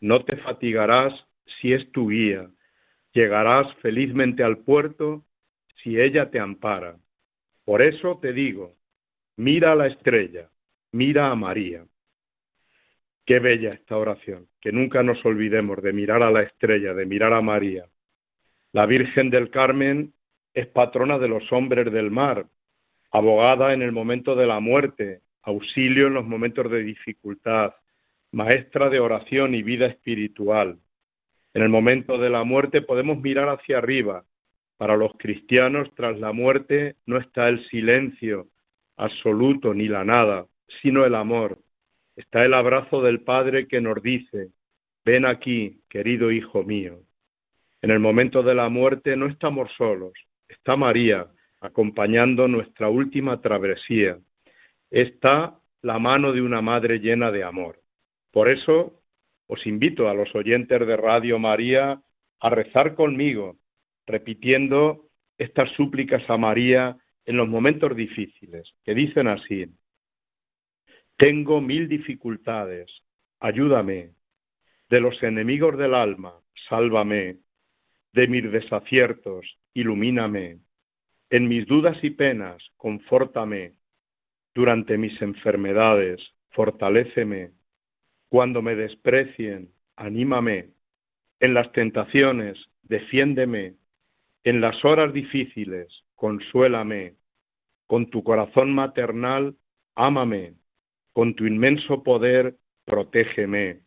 No 0.00 0.24
te 0.24 0.36
fatigarás 0.38 1.14
si 1.60 1.74
es 1.74 1.92
tu 1.92 2.08
guía. 2.08 2.50
Llegarás 3.12 3.72
felizmente 3.76 4.42
al 4.42 4.58
puerto 4.58 5.24
si 5.88 5.98
ella 5.98 6.30
te 6.30 6.38
ampara. 6.38 6.96
Por 7.64 7.80
eso 7.80 8.18
te 8.20 8.34
digo, 8.34 8.74
mira 9.36 9.72
a 9.72 9.74
la 9.74 9.86
estrella, 9.86 10.50
mira 10.92 11.30
a 11.30 11.34
María. 11.34 11.86
Qué 13.24 13.38
bella 13.38 13.72
esta 13.72 13.96
oración, 13.96 14.48
que 14.60 14.70
nunca 14.70 15.02
nos 15.02 15.24
olvidemos 15.24 15.82
de 15.82 15.94
mirar 15.94 16.22
a 16.22 16.30
la 16.30 16.42
estrella, 16.42 16.92
de 16.92 17.06
mirar 17.06 17.32
a 17.32 17.40
María. 17.40 17.86
La 18.72 18.84
Virgen 18.84 19.30
del 19.30 19.48
Carmen 19.48 20.12
es 20.52 20.66
patrona 20.66 21.18
de 21.18 21.28
los 21.28 21.50
hombres 21.52 21.90
del 21.90 22.10
mar, 22.10 22.44
abogada 23.10 23.72
en 23.72 23.80
el 23.80 23.92
momento 23.92 24.34
de 24.34 24.46
la 24.46 24.60
muerte, 24.60 25.22
auxilio 25.42 26.08
en 26.08 26.14
los 26.14 26.26
momentos 26.26 26.70
de 26.70 26.82
dificultad, 26.82 27.74
maestra 28.32 28.90
de 28.90 29.00
oración 29.00 29.54
y 29.54 29.62
vida 29.62 29.86
espiritual. 29.86 30.78
En 31.54 31.62
el 31.62 31.70
momento 31.70 32.18
de 32.18 32.28
la 32.28 32.44
muerte 32.44 32.82
podemos 32.82 33.18
mirar 33.22 33.48
hacia 33.48 33.78
arriba, 33.78 34.26
para 34.78 34.96
los 34.96 35.12
cristianos, 35.18 35.92
tras 35.94 36.18
la 36.18 36.32
muerte 36.32 36.94
no 37.04 37.18
está 37.18 37.48
el 37.48 37.66
silencio 37.68 38.46
absoluto 38.96 39.74
ni 39.74 39.88
la 39.88 40.04
nada, 40.04 40.46
sino 40.80 41.04
el 41.04 41.14
amor. 41.14 41.58
Está 42.16 42.44
el 42.44 42.54
abrazo 42.54 43.02
del 43.02 43.20
Padre 43.20 43.66
que 43.66 43.80
nos 43.80 44.00
dice, 44.02 44.48
ven 45.04 45.26
aquí, 45.26 45.80
querido 45.88 46.30
Hijo 46.30 46.62
mío. 46.62 47.00
En 47.82 47.90
el 47.90 47.98
momento 47.98 48.42
de 48.42 48.54
la 48.54 48.68
muerte 48.68 49.16
no 49.16 49.26
estamos 49.26 49.70
solos, 49.76 50.12
está 50.48 50.76
María 50.76 51.26
acompañando 51.60 52.46
nuestra 52.46 52.88
última 52.88 53.40
travesía. 53.40 54.18
Está 54.90 55.58
la 55.82 55.98
mano 55.98 56.32
de 56.32 56.40
una 56.40 56.60
madre 56.60 56.98
llena 56.98 57.32
de 57.32 57.42
amor. 57.42 57.80
Por 58.30 58.48
eso 58.48 59.00
os 59.48 59.66
invito 59.66 60.08
a 60.08 60.14
los 60.14 60.32
oyentes 60.36 60.86
de 60.86 60.96
Radio 60.96 61.38
María 61.38 62.00
a 62.40 62.50
rezar 62.50 62.94
conmigo 62.94 63.56
repitiendo 64.08 65.08
estas 65.36 65.70
súplicas 65.72 66.28
a 66.28 66.36
María 66.36 66.96
en 67.24 67.36
los 67.36 67.48
momentos 67.48 67.94
difíciles, 67.94 68.74
que 68.84 68.94
dicen 68.94 69.28
así, 69.28 69.66
tengo 71.16 71.60
mil 71.60 71.88
dificultades, 71.88 72.90
ayúdame, 73.38 74.12
de 74.88 75.00
los 75.00 75.22
enemigos 75.22 75.76
del 75.76 75.94
alma, 75.94 76.34
sálvame, 76.68 77.36
de 78.12 78.26
mis 78.26 78.50
desaciertos, 78.50 79.46
ilumíname, 79.74 80.58
en 81.30 81.48
mis 81.48 81.66
dudas 81.66 81.98
y 82.02 82.10
penas, 82.10 82.62
confórtame, 82.76 83.74
durante 84.54 84.96
mis 84.96 85.20
enfermedades, 85.20 86.20
fortaléceme, 86.50 87.50
cuando 88.30 88.62
me 88.62 88.74
desprecien, 88.74 89.70
anímame, 89.96 90.70
en 91.40 91.54
las 91.54 91.70
tentaciones, 91.72 92.58
defiéndeme, 92.82 93.74
en 94.48 94.60
las 94.62 94.82
horas 94.84 95.12
difíciles, 95.12 95.88
consuélame. 96.14 97.16
Con 97.86 98.08
tu 98.08 98.22
corazón 98.22 98.72
maternal, 98.72 99.56
ámame. 99.94 100.54
Con 101.12 101.34
tu 101.34 101.46
inmenso 101.46 102.02
poder, 102.02 102.56
protégeme. 102.86 103.80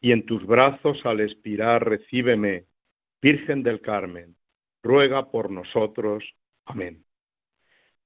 Y 0.00 0.12
en 0.12 0.24
tus 0.24 0.46
brazos 0.46 1.04
al 1.04 1.20
expirar, 1.20 1.88
recíbeme. 1.88 2.66
Virgen 3.20 3.64
del 3.64 3.80
Carmen, 3.80 4.36
ruega 4.82 5.30
por 5.30 5.50
nosotros. 5.50 6.22
Amén. 6.66 7.04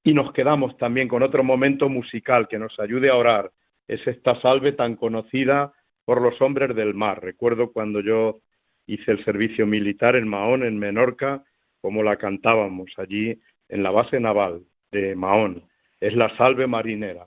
Y 0.02 0.14
nos 0.14 0.32
quedamos 0.32 0.78
también 0.78 1.08
con 1.08 1.22
otro 1.22 1.44
momento 1.44 1.90
musical 1.90 2.48
que 2.48 2.58
nos 2.58 2.78
ayude 2.80 3.10
a 3.10 3.16
orar. 3.16 3.52
Es 3.88 4.06
esta 4.06 4.40
salve 4.40 4.72
tan 4.72 4.96
conocida 4.96 5.74
por 6.06 6.22
los 6.22 6.40
hombres 6.40 6.74
del 6.74 6.94
mar. 6.94 7.22
Recuerdo 7.22 7.72
cuando 7.72 8.00
yo 8.00 8.40
hice 8.86 9.12
el 9.12 9.22
servicio 9.24 9.66
militar 9.66 10.16
en 10.16 10.26
Mahón, 10.26 10.64
en 10.64 10.78
Menorca, 10.78 11.44
como 11.80 12.02
la 12.02 12.16
cantábamos 12.16 12.90
allí 12.98 13.40
en 13.68 13.82
la 13.82 13.90
base 13.90 14.20
naval 14.20 14.64
de 14.90 15.14
Mahón. 15.14 15.64
Es 16.00 16.14
la 16.14 16.34
salve 16.36 16.66
marinera. 16.66 17.26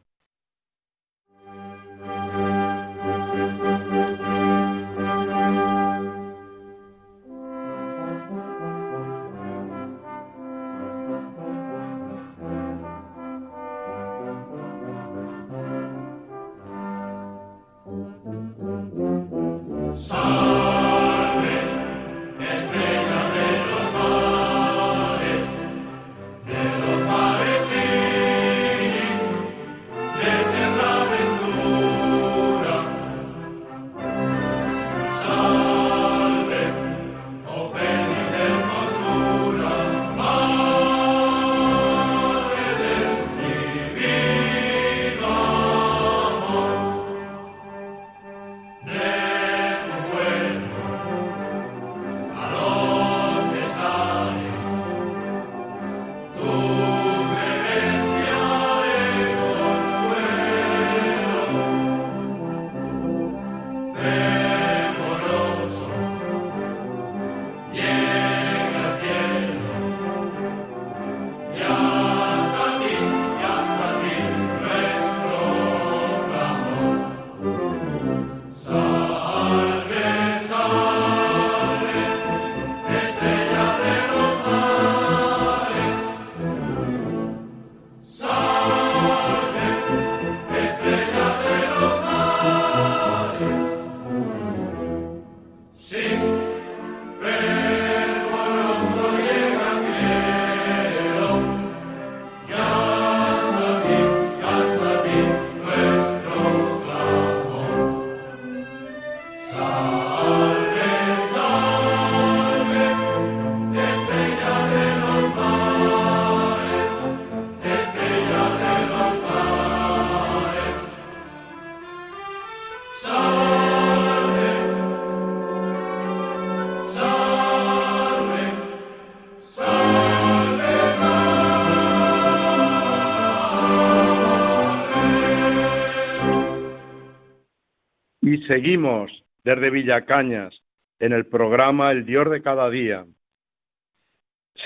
Seguimos 138.54 139.10
desde 139.44 139.72
Villacañas 139.72 140.54
en 141.00 141.12
el 141.12 141.26
programa 141.26 141.92
El 141.92 142.06
Dios 142.06 142.30
de 142.30 142.44
cada 142.44 142.70
día. 142.70 143.04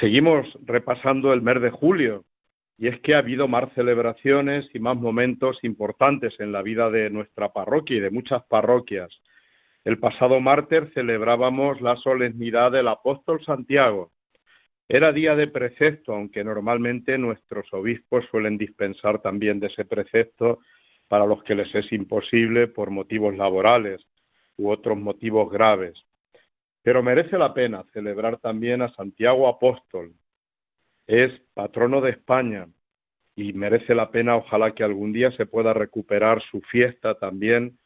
Seguimos 0.02 0.46
repasando 0.66 1.32
el 1.32 1.42
mes 1.42 1.62
de 1.62 1.70
julio 1.70 2.26
y 2.78 2.90
es 2.90 3.00
que 3.00 3.16
ha 3.16 3.20
habido 3.20 3.48
más 3.48 3.72
celebraciones 3.76 4.68
y 4.74 4.80
más 4.80 4.98
momentos 4.98 5.58
importantes 5.64 6.38
en 6.40 6.52
la 6.52 6.64
vida 6.64 6.90
de 6.90 7.10
nuestra 7.10 7.54
parroquia 7.54 7.96
y 7.96 8.00
de 8.02 8.10
muchas 8.10 8.44
parroquias. 8.50 9.10
El 9.86 10.00
pasado 10.00 10.42
martes 10.42 10.92
celebrábamos 10.94 11.80
la 11.80 11.96
solemnidad 11.96 12.74
del 12.74 12.90
apóstol 12.90 13.42
Santiago. 13.46 14.12
Era 14.90 15.14
día 15.14 15.34
de 15.34 15.48
precepto, 15.48 16.14
aunque 16.14 16.44
normalmente 16.44 17.18
nuestros 17.18 17.72
obispos 17.72 18.26
suelen 18.32 18.58
dispensar 18.58 19.22
también 19.22 19.62
de 19.62 19.68
ese 19.68 19.86
precepto 19.86 20.60
para 21.08 21.26
los 21.26 21.44
que 21.44 21.56
les 21.56 21.74
es 21.74 21.92
imposible 21.92 22.68
por 22.68 22.90
motivos 22.90 23.36
laborales 23.36 24.06
u 24.58 24.70
otros 24.70 24.98
motivos 24.98 25.52
graves. 25.52 25.94
Pero 26.84 27.04
merece 27.04 27.38
la 27.38 27.54
pena 27.54 27.84
celebrar 27.94 28.38
también 28.38 28.82
a 28.82 28.94
Santiago 28.94 29.48
Apóstol. 29.48 30.14
Es 31.06 31.32
patrono 31.54 32.02
de 32.02 32.12
España 32.12 32.68
y 33.36 33.54
merece 33.54 33.94
la 33.94 34.10
pena, 34.10 34.36
ojalá 34.36 34.74
que 34.74 34.84
algún 34.84 35.14
día 35.14 35.32
se 35.32 35.46
pueda 35.46 35.74
recuperar 35.74 36.42
su 36.50 36.62
fiesta 36.62 37.16
también 37.16 37.78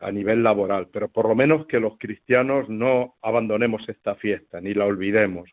a 0.00 0.12
nivel 0.12 0.42
laboral, 0.42 0.88
pero 0.92 1.08
por 1.08 1.28
lo 1.28 1.34
menos 1.34 1.66
que 1.66 1.80
los 1.80 1.98
cristianos 1.98 2.68
no 2.68 3.16
abandonemos 3.22 3.88
esta 3.88 4.14
fiesta 4.14 4.60
ni 4.60 4.74
la 4.74 4.84
olvidemos. 4.84 5.50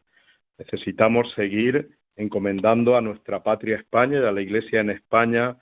Necesitamos 0.57 1.31
seguir 1.33 1.89
encomendando 2.15 2.95
a 2.95 3.01
nuestra 3.01 3.43
patria 3.43 3.77
España 3.77 4.19
y 4.19 4.25
a 4.25 4.31
la 4.31 4.41
Iglesia 4.41 4.81
en 4.81 4.89
España 4.89 5.57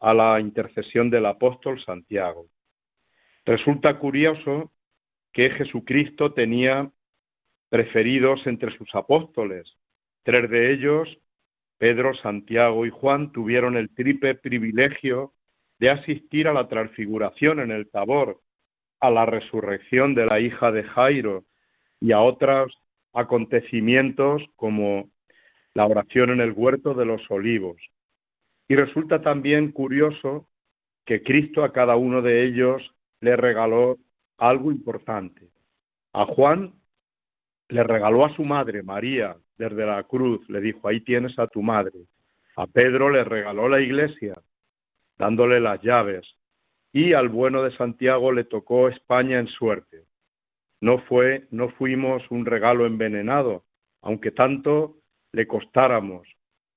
a 0.00 0.14
la 0.14 0.40
intercesión 0.40 1.10
del 1.10 1.26
apóstol 1.26 1.82
Santiago. 1.84 2.46
Resulta 3.44 3.98
curioso 3.98 4.72
que 5.32 5.50
Jesucristo 5.50 6.32
tenía 6.32 6.90
preferidos 7.68 8.46
entre 8.46 8.76
sus 8.76 8.94
apóstoles. 8.94 9.66
Tres 10.22 10.50
de 10.50 10.72
ellos, 10.72 11.18
Pedro, 11.78 12.14
Santiago 12.14 12.86
y 12.86 12.90
Juan, 12.90 13.32
tuvieron 13.32 13.76
el 13.76 13.90
triple 13.94 14.34
privilegio 14.34 15.32
de 15.78 15.90
asistir 15.90 16.48
a 16.48 16.52
la 16.52 16.68
transfiguración 16.68 17.60
en 17.60 17.70
el 17.70 17.88
Tabor, 17.90 18.40
a 19.00 19.10
la 19.10 19.26
resurrección 19.26 20.14
de 20.14 20.26
la 20.26 20.40
hija 20.40 20.72
de 20.72 20.84
Jairo 20.84 21.44
y 22.00 22.12
a 22.12 22.20
otros 22.20 22.76
acontecimientos 23.12 24.42
como 24.56 25.10
la 25.74 25.86
oración 25.86 26.30
en 26.30 26.40
el 26.40 26.52
huerto 26.52 26.94
de 26.94 27.04
los 27.04 27.30
olivos. 27.30 27.76
Y 28.68 28.74
resulta 28.74 29.20
también 29.20 29.72
curioso 29.72 30.48
que 31.04 31.22
Cristo 31.22 31.62
a 31.62 31.72
cada 31.72 31.96
uno 31.96 32.20
de 32.22 32.44
ellos 32.44 32.82
le 33.20 33.36
regaló 33.36 33.98
algo 34.38 34.72
importante. 34.72 35.48
A 36.12 36.26
Juan 36.26 36.74
le 37.68 37.82
regaló 37.82 38.24
a 38.24 38.34
su 38.34 38.44
madre, 38.44 38.82
María, 38.82 39.36
desde 39.58 39.86
la 39.86 40.02
cruz, 40.04 40.48
le 40.48 40.60
dijo, 40.60 40.86
ahí 40.88 41.00
tienes 41.00 41.38
a 41.38 41.46
tu 41.46 41.62
madre. 41.62 42.06
A 42.56 42.66
Pedro 42.66 43.10
le 43.10 43.24
regaló 43.24 43.68
la 43.68 43.80
iglesia, 43.80 44.34
dándole 45.18 45.60
las 45.60 45.80
llaves. 45.82 46.26
Y 46.92 47.12
al 47.12 47.28
bueno 47.28 47.62
de 47.62 47.76
Santiago 47.76 48.32
le 48.32 48.44
tocó 48.44 48.88
España 48.88 49.38
en 49.38 49.48
suerte. 49.48 50.04
No 50.80 50.98
fue, 51.00 51.46
no 51.50 51.70
fuimos 51.70 52.22
un 52.30 52.46
regalo 52.46 52.86
envenenado, 52.86 53.64
aunque 54.02 54.30
tanto 54.30 54.96
le 55.32 55.46
costáramos, 55.46 56.26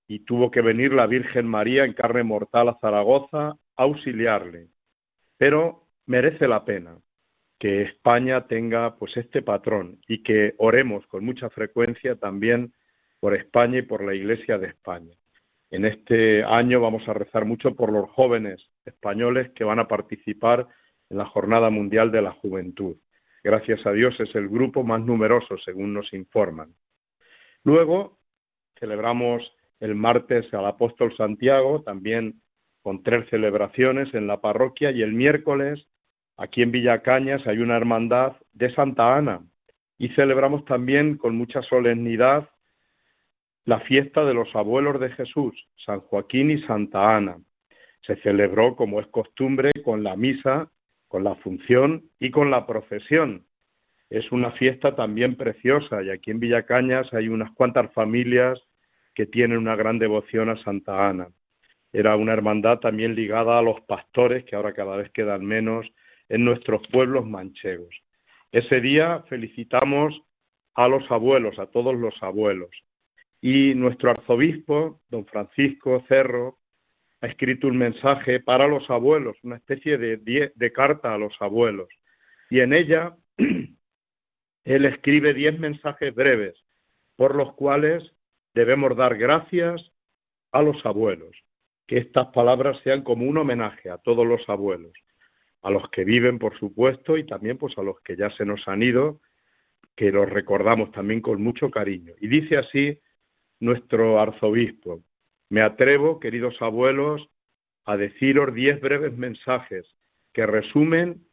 y 0.09 0.21
tuvo 0.25 0.49
que 0.49 0.61
venir 0.61 0.91
la 0.91 1.05
Virgen 1.05 1.47
María 1.47 1.85
en 1.85 1.93
carne 1.93 2.23
mortal 2.23 2.67
a 2.67 2.79
Zaragoza 2.81 3.49
a 3.49 3.57
auxiliarle. 3.75 4.69
Pero 5.37 5.85
merece 6.07 6.47
la 6.47 6.65
pena 6.65 6.97
que 7.59 7.83
España 7.83 8.47
tenga 8.47 8.95
pues 8.95 9.15
este 9.17 9.43
patrón 9.43 9.99
y 10.07 10.23
que 10.23 10.55
oremos 10.57 11.05
con 11.05 11.23
mucha 11.23 11.51
frecuencia 11.51 12.15
también 12.15 12.73
por 13.19 13.35
España 13.35 13.77
y 13.77 13.81
por 13.83 14.03
la 14.03 14.15
Iglesia 14.15 14.57
de 14.57 14.69
España. 14.69 15.13
En 15.69 15.85
este 15.85 16.43
año 16.43 16.81
vamos 16.81 17.07
a 17.07 17.13
rezar 17.13 17.45
mucho 17.45 17.75
por 17.75 17.93
los 17.93 18.09
jóvenes 18.09 18.59
españoles 18.85 19.51
que 19.51 19.63
van 19.63 19.77
a 19.77 19.87
participar 19.87 20.67
en 21.11 21.19
la 21.19 21.25
Jornada 21.25 21.69
Mundial 21.69 22.11
de 22.11 22.23
la 22.23 22.31
Juventud. 22.31 22.97
Gracias 23.43 23.85
a 23.85 23.91
Dios 23.91 24.19
es 24.19 24.33
el 24.33 24.49
grupo 24.49 24.83
más 24.83 25.01
numeroso, 25.01 25.55
según 25.59 25.93
nos 25.93 26.11
informan. 26.13 26.73
Luego 27.63 28.17
celebramos 28.79 29.53
el 29.79 29.95
martes 29.95 30.53
al 30.53 30.65
apóstol 30.65 31.15
Santiago, 31.15 31.81
también 31.83 32.41
con 32.81 33.03
tres 33.03 33.29
celebraciones 33.29 34.13
en 34.13 34.27
la 34.27 34.41
parroquia, 34.41 34.91
y 34.91 35.01
el 35.01 35.13
miércoles 35.13 35.85
aquí 36.37 36.61
en 36.61 36.71
Villacañas 36.71 37.45
hay 37.47 37.59
una 37.59 37.77
hermandad 37.77 38.33
de 38.53 38.73
Santa 38.73 39.15
Ana, 39.15 39.41
y 39.97 40.09
celebramos 40.09 40.65
también 40.65 41.17
con 41.17 41.35
mucha 41.35 41.61
solemnidad 41.63 42.49
la 43.65 43.81
fiesta 43.81 44.25
de 44.25 44.33
los 44.33 44.53
abuelos 44.55 44.99
de 44.99 45.11
Jesús, 45.11 45.53
San 45.85 45.99
Joaquín 45.99 46.49
y 46.49 46.61
Santa 46.63 47.15
Ana. 47.15 47.37
Se 48.01 48.15
celebró, 48.17 48.75
como 48.75 48.99
es 48.99 49.07
costumbre, 49.07 49.71
con 49.83 50.03
la 50.03 50.15
misa, 50.15 50.71
con 51.07 51.23
la 51.23 51.35
función 51.35 52.05
y 52.19 52.31
con 52.31 52.49
la 52.49 52.65
procesión. 52.65 53.45
Es 54.09 54.31
una 54.31 54.51
fiesta 54.53 54.95
también 54.95 55.35
preciosa 55.35 56.01
y 56.01 56.09
aquí 56.09 56.31
en 56.31 56.39
Villacañas 56.39 57.13
hay 57.13 57.27
unas 57.27 57.51
cuantas 57.51 57.93
familias 57.93 58.59
que 59.19 59.25
tienen 59.25 59.57
una 59.57 59.75
gran 59.75 59.99
devoción 59.99 60.47
a 60.47 60.55
Santa 60.63 61.09
Ana. 61.09 61.27
Era 61.91 62.15
una 62.15 62.31
hermandad 62.31 62.79
también 62.79 63.15
ligada 63.15 63.59
a 63.59 63.61
los 63.61 63.81
pastores, 63.81 64.45
que 64.45 64.55
ahora 64.55 64.71
cada 64.71 64.95
vez 64.95 65.11
quedan 65.11 65.45
menos 65.45 65.85
en 66.29 66.45
nuestros 66.45 66.87
pueblos 66.87 67.25
manchegos. 67.25 67.93
Ese 68.53 68.79
día 68.79 69.25
felicitamos 69.27 70.21
a 70.73 70.87
los 70.87 71.03
abuelos, 71.11 71.59
a 71.59 71.65
todos 71.65 71.95
los 71.95 72.13
abuelos. 72.23 72.69
Y 73.41 73.73
nuestro 73.75 74.11
arzobispo, 74.11 75.01
don 75.09 75.25
Francisco 75.25 76.01
Cerro, 76.07 76.59
ha 77.19 77.27
escrito 77.27 77.67
un 77.67 77.77
mensaje 77.77 78.39
para 78.39 78.69
los 78.69 78.89
abuelos, 78.89 79.35
una 79.43 79.57
especie 79.57 79.97
de, 79.97 80.53
de 80.55 80.71
carta 80.71 81.13
a 81.13 81.17
los 81.17 81.33
abuelos. 81.41 81.89
Y 82.49 82.61
en 82.61 82.71
ella 82.71 83.17
él 84.63 84.85
escribe 84.85 85.33
diez 85.33 85.59
mensajes 85.59 86.15
breves 86.15 86.55
por 87.17 87.35
los 87.35 87.53
cuales 87.55 88.13
debemos 88.53 88.95
dar 88.95 89.17
gracias 89.17 89.91
a 90.51 90.61
los 90.61 90.83
abuelos, 90.85 91.35
que 91.87 91.97
estas 91.97 92.27
palabras 92.27 92.79
sean 92.83 93.03
como 93.03 93.25
un 93.25 93.37
homenaje 93.37 93.89
a 93.89 93.97
todos 93.97 94.25
los 94.25 94.47
abuelos, 94.49 94.93
a 95.61 95.69
los 95.71 95.89
que 95.89 96.03
viven, 96.03 96.39
por 96.39 96.57
supuesto, 96.57 97.17
y 97.17 97.25
también 97.25 97.57
pues 97.57 97.77
a 97.77 97.83
los 97.83 97.99
que 98.01 98.15
ya 98.15 98.29
se 98.31 98.45
nos 98.45 98.67
han 98.67 98.83
ido, 98.83 99.21
que 99.95 100.11
los 100.11 100.29
recordamos 100.29 100.91
también 100.91 101.21
con 101.21 101.41
mucho 101.41 101.69
cariño. 101.69 102.13
Y 102.19 102.27
dice 102.27 102.57
así 102.57 102.99
nuestro 103.59 104.19
arzobispo, 104.19 105.03
me 105.49 105.61
atrevo, 105.61 106.19
queridos 106.19 106.55
abuelos, 106.61 107.27
a 107.85 107.97
deciros 107.97 108.53
diez 108.53 108.79
breves 108.79 109.17
mensajes 109.17 109.85
que 110.31 110.45
resumen 110.45 111.25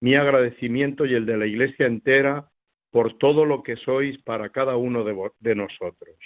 mi 0.00 0.14
agradecimiento 0.14 1.04
y 1.04 1.14
el 1.14 1.26
de 1.26 1.36
la 1.36 1.46
Iglesia 1.46 1.86
entera 1.86 2.48
por 2.90 3.18
todo 3.18 3.44
lo 3.44 3.62
que 3.62 3.76
sois 3.76 4.16
para 4.22 4.50
cada 4.50 4.76
uno 4.76 5.04
de, 5.04 5.30
de 5.40 5.54
nosotros. 5.54 6.16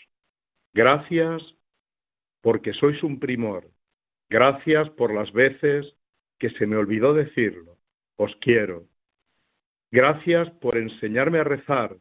Gracias 0.72 1.42
porque 2.40 2.72
sois 2.72 3.02
un 3.02 3.18
primor. 3.18 3.70
Gracias 4.28 4.88
por 4.90 5.12
las 5.12 5.32
veces 5.32 5.94
que 6.38 6.50
se 6.50 6.66
me 6.66 6.76
olvidó 6.76 7.12
decirlo. 7.12 7.76
Os 8.16 8.34
quiero. 8.36 8.86
Gracias 9.90 10.48
por 10.60 10.76
enseñarme 10.76 11.40
a 11.40 11.44
rezar, 11.44 11.96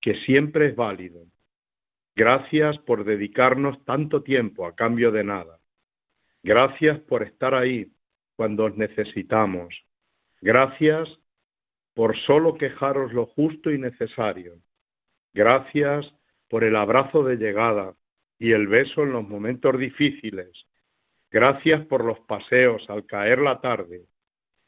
que 0.00 0.14
siempre 0.24 0.68
es 0.68 0.76
válido. 0.76 1.26
Gracias 2.16 2.78
por 2.78 3.04
dedicarnos 3.04 3.84
tanto 3.84 4.22
tiempo 4.22 4.66
a 4.66 4.74
cambio 4.74 5.10
de 5.10 5.24
nada. 5.24 5.58
Gracias 6.42 7.00
por 7.00 7.22
estar 7.22 7.54
ahí 7.54 7.92
cuando 8.36 8.64
os 8.64 8.76
necesitamos. 8.76 9.74
Gracias 10.40 11.08
por 11.94 12.16
solo 12.20 12.54
quejaros 12.54 13.12
lo 13.12 13.26
justo 13.26 13.70
y 13.70 13.78
necesario. 13.78 14.56
Gracias 15.32 16.12
por 16.48 16.64
el 16.64 16.76
abrazo 16.76 17.22
de 17.24 17.36
llegada 17.36 17.94
y 18.38 18.52
el 18.52 18.66
beso 18.66 19.02
en 19.02 19.12
los 19.12 19.26
momentos 19.28 19.78
difíciles. 19.78 20.50
Gracias 21.30 21.84
por 21.86 22.04
los 22.04 22.20
paseos 22.20 22.84
al 22.88 23.06
caer 23.06 23.38
la 23.38 23.60
tarde. 23.60 24.02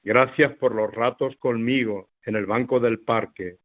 Gracias 0.03 0.57
por 0.57 0.75
los 0.75 0.93
ratos 0.93 1.37
conmigo 1.37 2.11
en 2.25 2.37
el 2.37 2.47
banco 2.47 2.81
del 2.81 3.01
parque. 3.01 3.59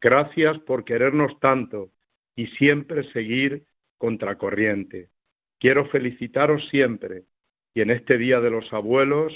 Gracias 0.00 0.58
por 0.60 0.84
querernos 0.84 1.38
tanto 1.40 1.90
y 2.34 2.46
siempre 2.48 3.10
seguir 3.12 3.64
contracorriente. 3.98 5.10
Quiero 5.58 5.86
felicitaros 5.90 6.66
siempre 6.70 7.24
y 7.74 7.82
en 7.82 7.90
este 7.90 8.16
Día 8.16 8.40
de 8.40 8.50
los 8.50 8.72
Abuelos 8.72 9.32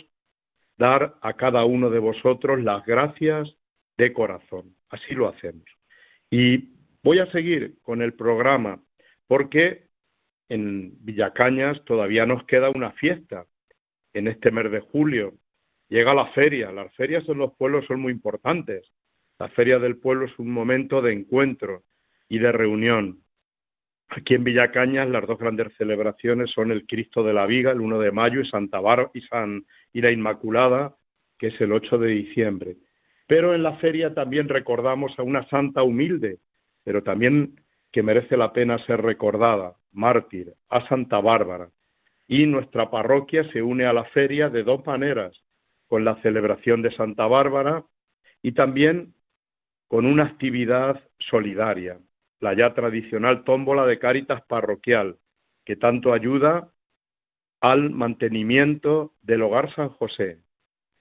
dar 0.76 1.16
a 1.20 1.34
cada 1.34 1.64
uno 1.64 1.90
de 1.90 1.98
vosotros 1.98 2.62
las 2.62 2.84
gracias 2.86 3.54
de 3.96 4.12
corazón. 4.12 4.74
Así 4.88 5.14
lo 5.14 5.28
hacemos. 5.28 5.64
Y 6.30 6.73
Voy 7.04 7.18
a 7.18 7.30
seguir 7.32 7.74
con 7.82 8.00
el 8.00 8.14
programa 8.14 8.80
porque 9.26 9.88
en 10.48 10.94
Villacañas 11.04 11.84
todavía 11.84 12.24
nos 12.24 12.44
queda 12.46 12.70
una 12.70 12.92
fiesta 12.92 13.44
en 14.14 14.26
este 14.26 14.50
mes 14.50 14.70
de 14.70 14.80
julio. 14.80 15.34
llega 15.90 16.14
la 16.14 16.28
feria. 16.28 16.72
Las 16.72 16.94
ferias 16.94 17.28
en 17.28 17.36
los 17.36 17.52
pueblos 17.56 17.84
son 17.86 18.00
muy 18.00 18.10
importantes. 18.10 18.90
La 19.38 19.50
feria 19.50 19.78
del 19.78 19.98
pueblo 19.98 20.24
es 20.24 20.38
un 20.38 20.50
momento 20.50 21.02
de 21.02 21.12
encuentro 21.12 21.82
y 22.26 22.38
de 22.38 22.52
reunión. 22.52 23.20
Aquí 24.08 24.34
en 24.34 24.44
Villacañas 24.44 25.06
las 25.06 25.26
dos 25.26 25.38
grandes 25.38 25.76
celebraciones 25.76 26.52
son 26.52 26.70
el 26.70 26.86
Cristo 26.86 27.22
de 27.22 27.34
la 27.34 27.44
Viga, 27.44 27.72
el 27.72 27.82
1 27.82 27.98
de 27.98 28.12
mayo, 28.12 28.40
y 28.40 28.48
Santa 28.48 28.80
Bar 28.80 29.10
y, 29.12 29.20
San, 29.22 29.66
y 29.92 30.00
la 30.00 30.10
Inmaculada, 30.10 30.96
que 31.38 31.48
es 31.48 31.60
el 31.60 31.72
8 31.72 31.98
de 31.98 32.08
diciembre. 32.08 32.76
Pero 33.26 33.54
en 33.54 33.62
la 33.62 33.76
feria 33.76 34.14
también 34.14 34.48
recordamos 34.48 35.12
a 35.18 35.22
una 35.22 35.46
santa 35.50 35.82
humilde, 35.82 36.38
pero 36.84 37.02
también 37.02 37.60
que 37.90 38.02
merece 38.02 38.36
la 38.36 38.52
pena 38.52 38.78
ser 38.86 39.02
recordada, 39.02 39.76
mártir, 39.92 40.54
a 40.68 40.86
Santa 40.88 41.20
Bárbara. 41.20 41.70
Y 42.26 42.46
nuestra 42.46 42.90
parroquia 42.90 43.44
se 43.52 43.62
une 43.62 43.86
a 43.86 43.92
la 43.92 44.04
feria 44.04 44.50
de 44.50 44.62
dos 44.62 44.84
maneras, 44.86 45.42
con 45.88 46.04
la 46.04 46.20
celebración 46.22 46.82
de 46.82 46.92
Santa 46.92 47.26
Bárbara 47.26 47.84
y 48.42 48.52
también 48.52 49.14
con 49.88 50.06
una 50.06 50.24
actividad 50.24 51.00
solidaria, 51.18 51.98
la 52.40 52.54
ya 52.54 52.74
tradicional 52.74 53.44
tómbola 53.44 53.86
de 53.86 53.98
Cáritas 53.98 54.42
parroquial, 54.46 55.18
que 55.64 55.76
tanto 55.76 56.12
ayuda 56.12 56.70
al 57.60 57.90
mantenimiento 57.90 59.14
del 59.22 59.42
hogar 59.42 59.74
San 59.74 59.88
José. 59.88 60.38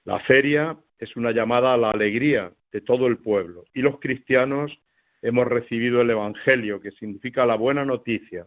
La 0.06 0.20
feria 0.22 0.78
es 1.00 1.16
una 1.16 1.32
llamada 1.32 1.74
a 1.74 1.78
la 1.78 1.92
alegría 1.92 2.52
de 2.72 2.82
todo 2.82 3.08
el 3.08 3.18
pueblo 3.18 3.66
y 3.74 3.82
los 3.82 4.00
cristianos 4.00 4.72
hemos 5.24 5.48
recibido 5.48 6.02
el 6.02 6.10
Evangelio, 6.12 6.82
que 6.82 6.92
significa 6.92 7.46
la 7.46 7.56
buena 7.56 7.86
noticia, 7.86 8.46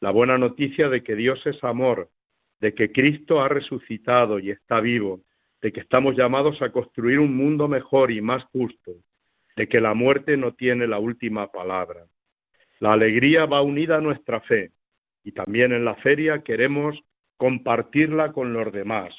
la 0.00 0.10
buena 0.10 0.36
noticia 0.36 0.88
de 0.88 1.02
que 1.02 1.14
Dios 1.14 1.40
es 1.46 1.62
amor, 1.62 2.10
de 2.60 2.74
que 2.74 2.90
Cristo 2.90 3.40
ha 3.40 3.48
resucitado 3.48 4.40
y 4.40 4.50
está 4.50 4.80
vivo, 4.80 5.20
de 5.62 5.72
que 5.72 5.80
estamos 5.80 6.16
llamados 6.16 6.60
a 6.62 6.70
construir 6.70 7.20
un 7.20 7.34
mundo 7.36 7.68
mejor 7.68 8.10
y 8.10 8.20
más 8.20 8.44
justo, 8.46 8.92
de 9.56 9.68
que 9.68 9.80
la 9.80 9.94
muerte 9.94 10.36
no 10.36 10.52
tiene 10.52 10.88
la 10.88 10.98
última 10.98 11.50
palabra. 11.50 12.04
La 12.80 12.92
alegría 12.92 13.46
va 13.46 13.62
unida 13.62 13.98
a 13.98 14.02
nuestra 14.02 14.40
fe 14.40 14.72
y 15.22 15.30
también 15.32 15.72
en 15.72 15.84
la 15.84 15.94
feria 15.94 16.42
queremos 16.42 16.98
compartirla 17.36 18.32
con 18.32 18.52
los 18.52 18.72
demás. 18.72 19.14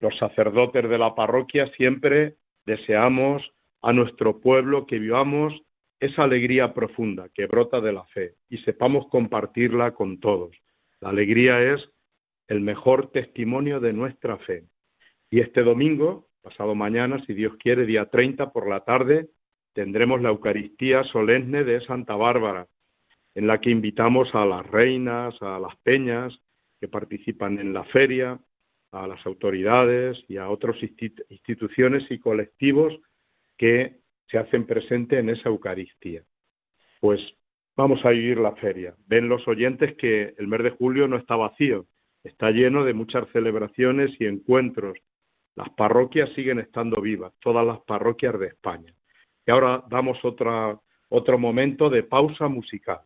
Los 0.00 0.16
sacerdotes 0.16 0.88
de 0.88 0.98
la 0.98 1.14
parroquia 1.14 1.66
siempre 1.76 2.36
deseamos 2.64 3.42
a 3.82 3.92
nuestro 3.92 4.40
pueblo 4.40 4.86
que 4.86 4.98
vivamos 4.98 5.63
esa 6.04 6.24
alegría 6.24 6.74
profunda 6.74 7.28
que 7.34 7.46
brota 7.46 7.80
de 7.80 7.92
la 7.92 8.04
fe 8.04 8.34
y 8.48 8.58
sepamos 8.58 9.06
compartirla 9.08 9.92
con 9.92 10.20
todos. 10.20 10.54
La 11.00 11.10
alegría 11.10 11.62
es 11.74 11.88
el 12.48 12.60
mejor 12.60 13.10
testimonio 13.10 13.80
de 13.80 13.92
nuestra 13.92 14.36
fe. 14.38 14.64
Y 15.30 15.40
este 15.40 15.62
domingo, 15.62 16.28
pasado 16.42 16.74
mañana, 16.74 17.24
si 17.26 17.32
Dios 17.32 17.54
quiere, 17.58 17.86
día 17.86 18.06
30 18.06 18.52
por 18.52 18.68
la 18.68 18.80
tarde, 18.80 19.28
tendremos 19.72 20.20
la 20.20 20.28
Eucaristía 20.28 21.04
solemne 21.04 21.64
de 21.64 21.80
Santa 21.80 22.14
Bárbara, 22.16 22.68
en 23.34 23.46
la 23.46 23.60
que 23.60 23.70
invitamos 23.70 24.32
a 24.34 24.44
las 24.44 24.66
reinas, 24.66 25.34
a 25.40 25.58
las 25.58 25.74
peñas 25.78 26.32
que 26.80 26.88
participan 26.88 27.58
en 27.58 27.72
la 27.72 27.84
feria, 27.84 28.38
a 28.92 29.06
las 29.06 29.24
autoridades 29.26 30.22
y 30.28 30.36
a 30.36 30.48
otras 30.50 30.76
instituciones 30.82 32.04
y 32.10 32.18
colectivos 32.18 32.92
que 33.56 34.03
se 34.26 34.38
hacen 34.38 34.66
presente 34.66 35.18
en 35.18 35.30
esa 35.30 35.48
Eucaristía. 35.48 36.22
Pues 37.00 37.20
vamos 37.76 38.04
a 38.04 38.10
vivir 38.10 38.38
la 38.38 38.56
feria. 38.56 38.94
Ven 39.06 39.28
los 39.28 39.46
oyentes 39.48 39.96
que 39.96 40.34
el 40.38 40.46
mes 40.46 40.62
de 40.62 40.70
julio 40.70 41.08
no 41.08 41.16
está 41.16 41.36
vacío, 41.36 41.86
está 42.22 42.50
lleno 42.50 42.84
de 42.84 42.94
muchas 42.94 43.28
celebraciones 43.30 44.10
y 44.20 44.26
encuentros. 44.26 44.98
Las 45.56 45.70
parroquias 45.70 46.30
siguen 46.34 46.58
estando 46.58 47.00
vivas, 47.00 47.32
todas 47.40 47.66
las 47.66 47.80
parroquias 47.82 48.38
de 48.38 48.48
España. 48.48 48.92
Y 49.46 49.50
ahora 49.50 49.84
damos 49.88 50.24
otra, 50.24 50.78
otro 51.08 51.38
momento 51.38 51.90
de 51.90 52.02
pausa 52.02 52.48
musical. 52.48 53.00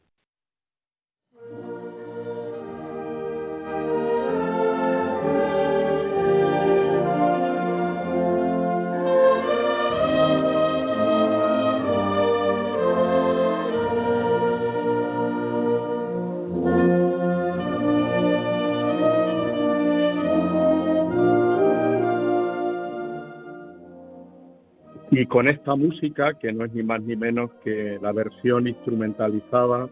Con 25.29 25.47
esta 25.47 25.77
música, 25.77 26.35
que 26.35 26.53
no 26.53 26.64
es 26.64 26.73
ni 26.73 26.83
más 26.83 27.03
ni 27.03 27.14
menos 27.14 27.51
que 27.62 27.99
la 28.01 28.12
versión 28.12 28.67
instrumentalizada 28.67 29.88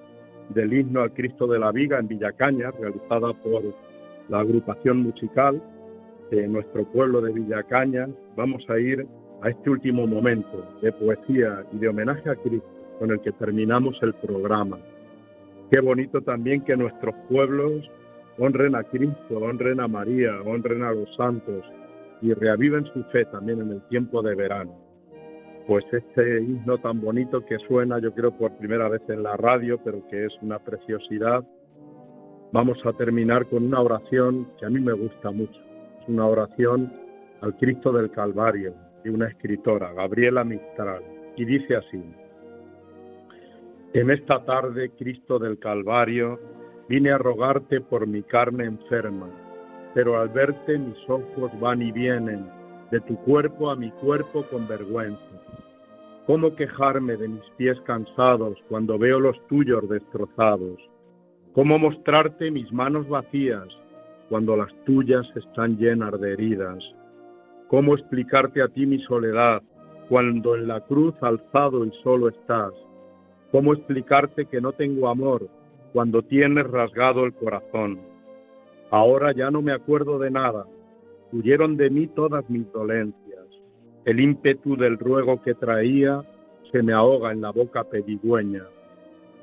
del 0.49 0.73
himno 0.73 1.03
al 1.03 1.13
Cristo 1.13 1.47
de 1.47 1.59
la 1.59 1.73
Viga 1.73 1.99
en 1.99 2.09
Villacaña, 2.09 2.71
realizada 2.71 3.33
por 3.35 3.63
la 4.29 4.41
agrupación 4.41 4.99
musical 4.99 5.63
de 6.31 6.49
nuestro 6.49 6.85
pueblo 6.85 7.21
de 7.21 7.33
Villacaña, 7.33 8.09
vamos 8.35 8.65
a 8.69 8.79
ir 8.79 9.07
a 9.43 9.51
este 9.51 9.71
último 9.71 10.07
momento 10.07 10.65
de 10.81 10.93
poesía 10.93 11.65
y 11.73 11.79
de 11.79 11.89
homenaje 11.89 12.31
a 12.31 12.37
Cristo 12.37 12.67
con 12.99 13.11
el 13.11 13.21
que 13.21 13.33
terminamos 13.33 13.97
el 14.03 14.15
programa. 14.15 14.79
Qué 15.71 15.81
bonito 15.81 16.23
también 16.23 16.63
que 16.63 16.77
nuestros 16.77 17.15
pueblos 17.29 17.89
honren 18.39 18.75
a 18.75 18.85
Cristo, 18.85 19.39
honren 19.39 19.81
a 19.81 19.89
María, 19.89 20.41
honren 20.47 20.83
a 20.83 20.93
los 20.93 21.15
santos 21.17 21.63
y 22.23 22.33
reaviven 22.33 22.87
su 22.87 23.05
fe 23.05 23.27
también 23.27 23.61
en 23.61 23.73
el 23.73 23.83
tiempo 23.89 24.23
de 24.23 24.35
verano 24.35 24.86
pues 25.67 25.85
este 25.93 26.41
himno 26.41 26.79
tan 26.79 27.01
bonito 27.01 27.45
que 27.45 27.59
suena, 27.67 27.99
yo 27.99 28.13
creo 28.15 28.31
por 28.37 28.57
primera 28.57 28.89
vez 28.89 29.03
en 29.09 29.23
la 29.23 29.37
radio, 29.37 29.79
pero 29.83 30.07
que 30.09 30.27
es 30.27 30.33
una 30.41 30.59
preciosidad, 30.59 31.45
vamos 32.53 32.79
a 32.85 32.93
terminar 32.93 33.47
con 33.47 33.65
una 33.65 33.81
oración 33.81 34.49
que 34.59 34.67
a 34.67 34.71
mí 34.71 34.81
me 34.81 34.93
gusta 34.93 35.31
mucho. 35.31 35.61
Es 36.01 36.09
una 36.09 36.27
oración 36.27 36.93
al 37.41 37.57
Cristo 37.57 37.93
del 37.93 38.11
Calvario 38.11 38.75
de 39.03 39.11
una 39.11 39.29
escritora, 39.29 39.93
Gabriela 39.93 40.45
Mistral, 40.45 41.03
y 41.37 41.45
dice 41.45 41.77
así, 41.77 42.03
en 43.93 44.11
esta 44.11 44.45
tarde, 44.45 44.91
Cristo 44.99 45.39
del 45.39 45.59
Calvario, 45.59 46.39
vine 46.89 47.11
a 47.13 47.19
rogarte 47.19 47.81
por 47.81 48.07
mi 48.07 48.23
carne 48.23 48.67
enferma, 48.67 49.29
pero 49.95 50.21
al 50.21 50.29
verte 50.29 50.79
mis 50.79 50.99
ojos 51.09 51.51
van 51.61 51.83
y 51.83 51.93
vienen 51.93 52.47
de 52.91 53.01
tu 53.01 53.17
cuerpo 53.25 53.71
a 53.71 53.77
mi 53.77 53.91
cuerpo 53.93 54.45
con 54.51 54.69
vergüenza. 54.69 55.36
¿Cómo 56.27 56.57
quejarme 56.57 57.17
de 57.17 57.29
mis 57.29 57.45
pies 57.57 57.81
cansados 57.83 58.59
cuando 58.69 58.99
veo 58.99 59.21
los 59.21 59.37
tuyos 59.47 59.89
destrozados? 59.89 60.77
¿Cómo 61.53 61.79
mostrarte 61.79 62.51
mis 62.51 62.73
manos 62.73 63.09
vacías 63.09 63.69
cuando 64.29 64.57
las 64.57 64.75
tuyas 64.85 65.25
están 65.37 65.79
llenas 65.79 66.21
de 66.21 66.33
heridas? 66.33 66.83
¿Cómo 67.69 67.95
explicarte 67.95 68.61
a 68.61 68.67
ti 68.67 68.87
mi 68.87 68.99
soledad 69.03 69.63
cuando 70.09 70.57
en 70.57 70.67
la 70.67 70.81
cruz 70.81 71.15
alzado 71.21 71.85
y 71.85 71.93
solo 72.03 72.29
estás? 72.29 72.73
¿Cómo 73.53 73.73
explicarte 73.73 74.47
que 74.47 74.61
no 74.61 74.73
tengo 74.73 75.09
amor 75.09 75.49
cuando 75.93 76.23
tienes 76.23 76.69
rasgado 76.69 77.25
el 77.25 77.35
corazón? 77.35 78.01
Ahora 78.91 79.33
ya 79.33 79.53
no 79.53 79.63
me 79.63 79.71
acuerdo 79.71 80.19
de 80.19 80.33
nada, 80.33 80.67
huyeron 81.33 81.77
de 81.77 81.89
mí 81.89 82.09
todas 82.09 82.51
mis 82.51 82.71
dolencias. 82.73 83.26
El 84.07 84.21
ímpetu 84.21 84.77
del 84.77 84.99
ruego 84.99 85.43
que 85.43 85.55
traía 85.55 86.23
se 86.71 86.81
me 86.81 86.93
ahoga 86.93 87.33
en 87.33 87.41
la 87.41 87.51
boca 87.51 87.83
pedigüeña. 87.83 88.63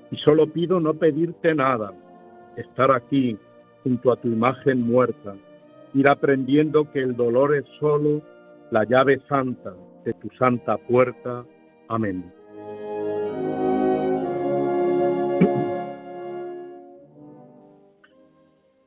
Y 0.10 0.16
solo 0.18 0.48
pido 0.48 0.80
no 0.80 0.94
pedirte 0.94 1.54
nada, 1.54 1.92
estar 2.56 2.90
aquí 2.92 3.38
junto 3.84 4.14
a 4.14 4.16
tu 4.16 4.30
imagen 4.30 4.82
muerta, 4.82 5.36
ir 5.94 6.08
aprendiendo 6.08 6.90
que 6.94 7.00
el 7.00 7.14
dolor 7.14 7.54
es 7.56 7.66
solo 7.78 8.22
la 8.72 8.86
llave 8.86 9.20
santa 9.28 9.74
de 10.06 10.14
tu 10.14 10.30
santa 10.40 10.78
puerta. 10.78 11.44
Amén. 11.90 12.24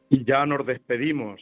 Y 0.08 0.24
ya 0.24 0.46
nos 0.46 0.64
despedimos 0.64 1.38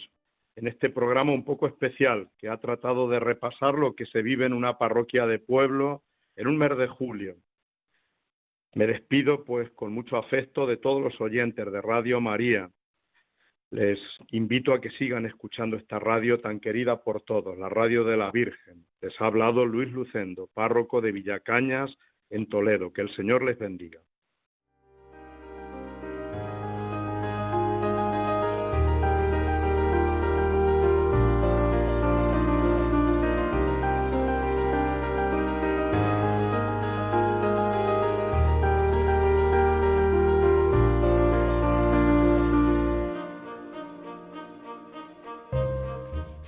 en 0.56 0.68
este 0.68 0.90
programa 0.90 1.32
un 1.32 1.44
poco 1.44 1.66
especial 1.66 2.28
que 2.38 2.48
ha 2.48 2.56
tratado 2.58 3.08
de 3.08 3.20
repasar 3.20 3.74
lo 3.74 3.94
que 3.94 4.06
se 4.06 4.22
vive 4.22 4.46
en 4.46 4.52
una 4.52 4.78
parroquia 4.78 5.26
de 5.26 5.38
pueblo 5.38 6.02
en 6.36 6.46
un 6.46 6.56
mes 6.56 6.76
de 6.76 6.88
julio. 6.88 7.36
Me 8.74 8.86
despido 8.86 9.44
pues 9.44 9.70
con 9.70 9.92
mucho 9.92 10.16
afecto 10.16 10.66
de 10.66 10.76
todos 10.76 11.02
los 11.02 11.20
oyentes 11.20 11.70
de 11.70 11.80
Radio 11.80 12.20
María. 12.20 12.70
Les 13.70 13.98
invito 14.30 14.72
a 14.72 14.80
que 14.80 14.90
sigan 14.90 15.26
escuchando 15.26 15.76
esta 15.76 15.98
radio 15.98 16.40
tan 16.40 16.60
querida 16.60 17.02
por 17.02 17.22
todos, 17.22 17.58
la 17.58 17.68
radio 17.68 18.04
de 18.04 18.16
la 18.16 18.30
Virgen. 18.30 18.86
Les 19.00 19.20
ha 19.20 19.26
hablado 19.26 19.64
Luis 19.64 19.90
Lucendo, 19.92 20.48
párroco 20.54 21.00
de 21.00 21.12
Villacañas 21.12 21.96
en 22.30 22.48
Toledo. 22.48 22.92
Que 22.92 23.02
el 23.02 23.14
Señor 23.14 23.44
les 23.44 23.58
bendiga. 23.58 24.00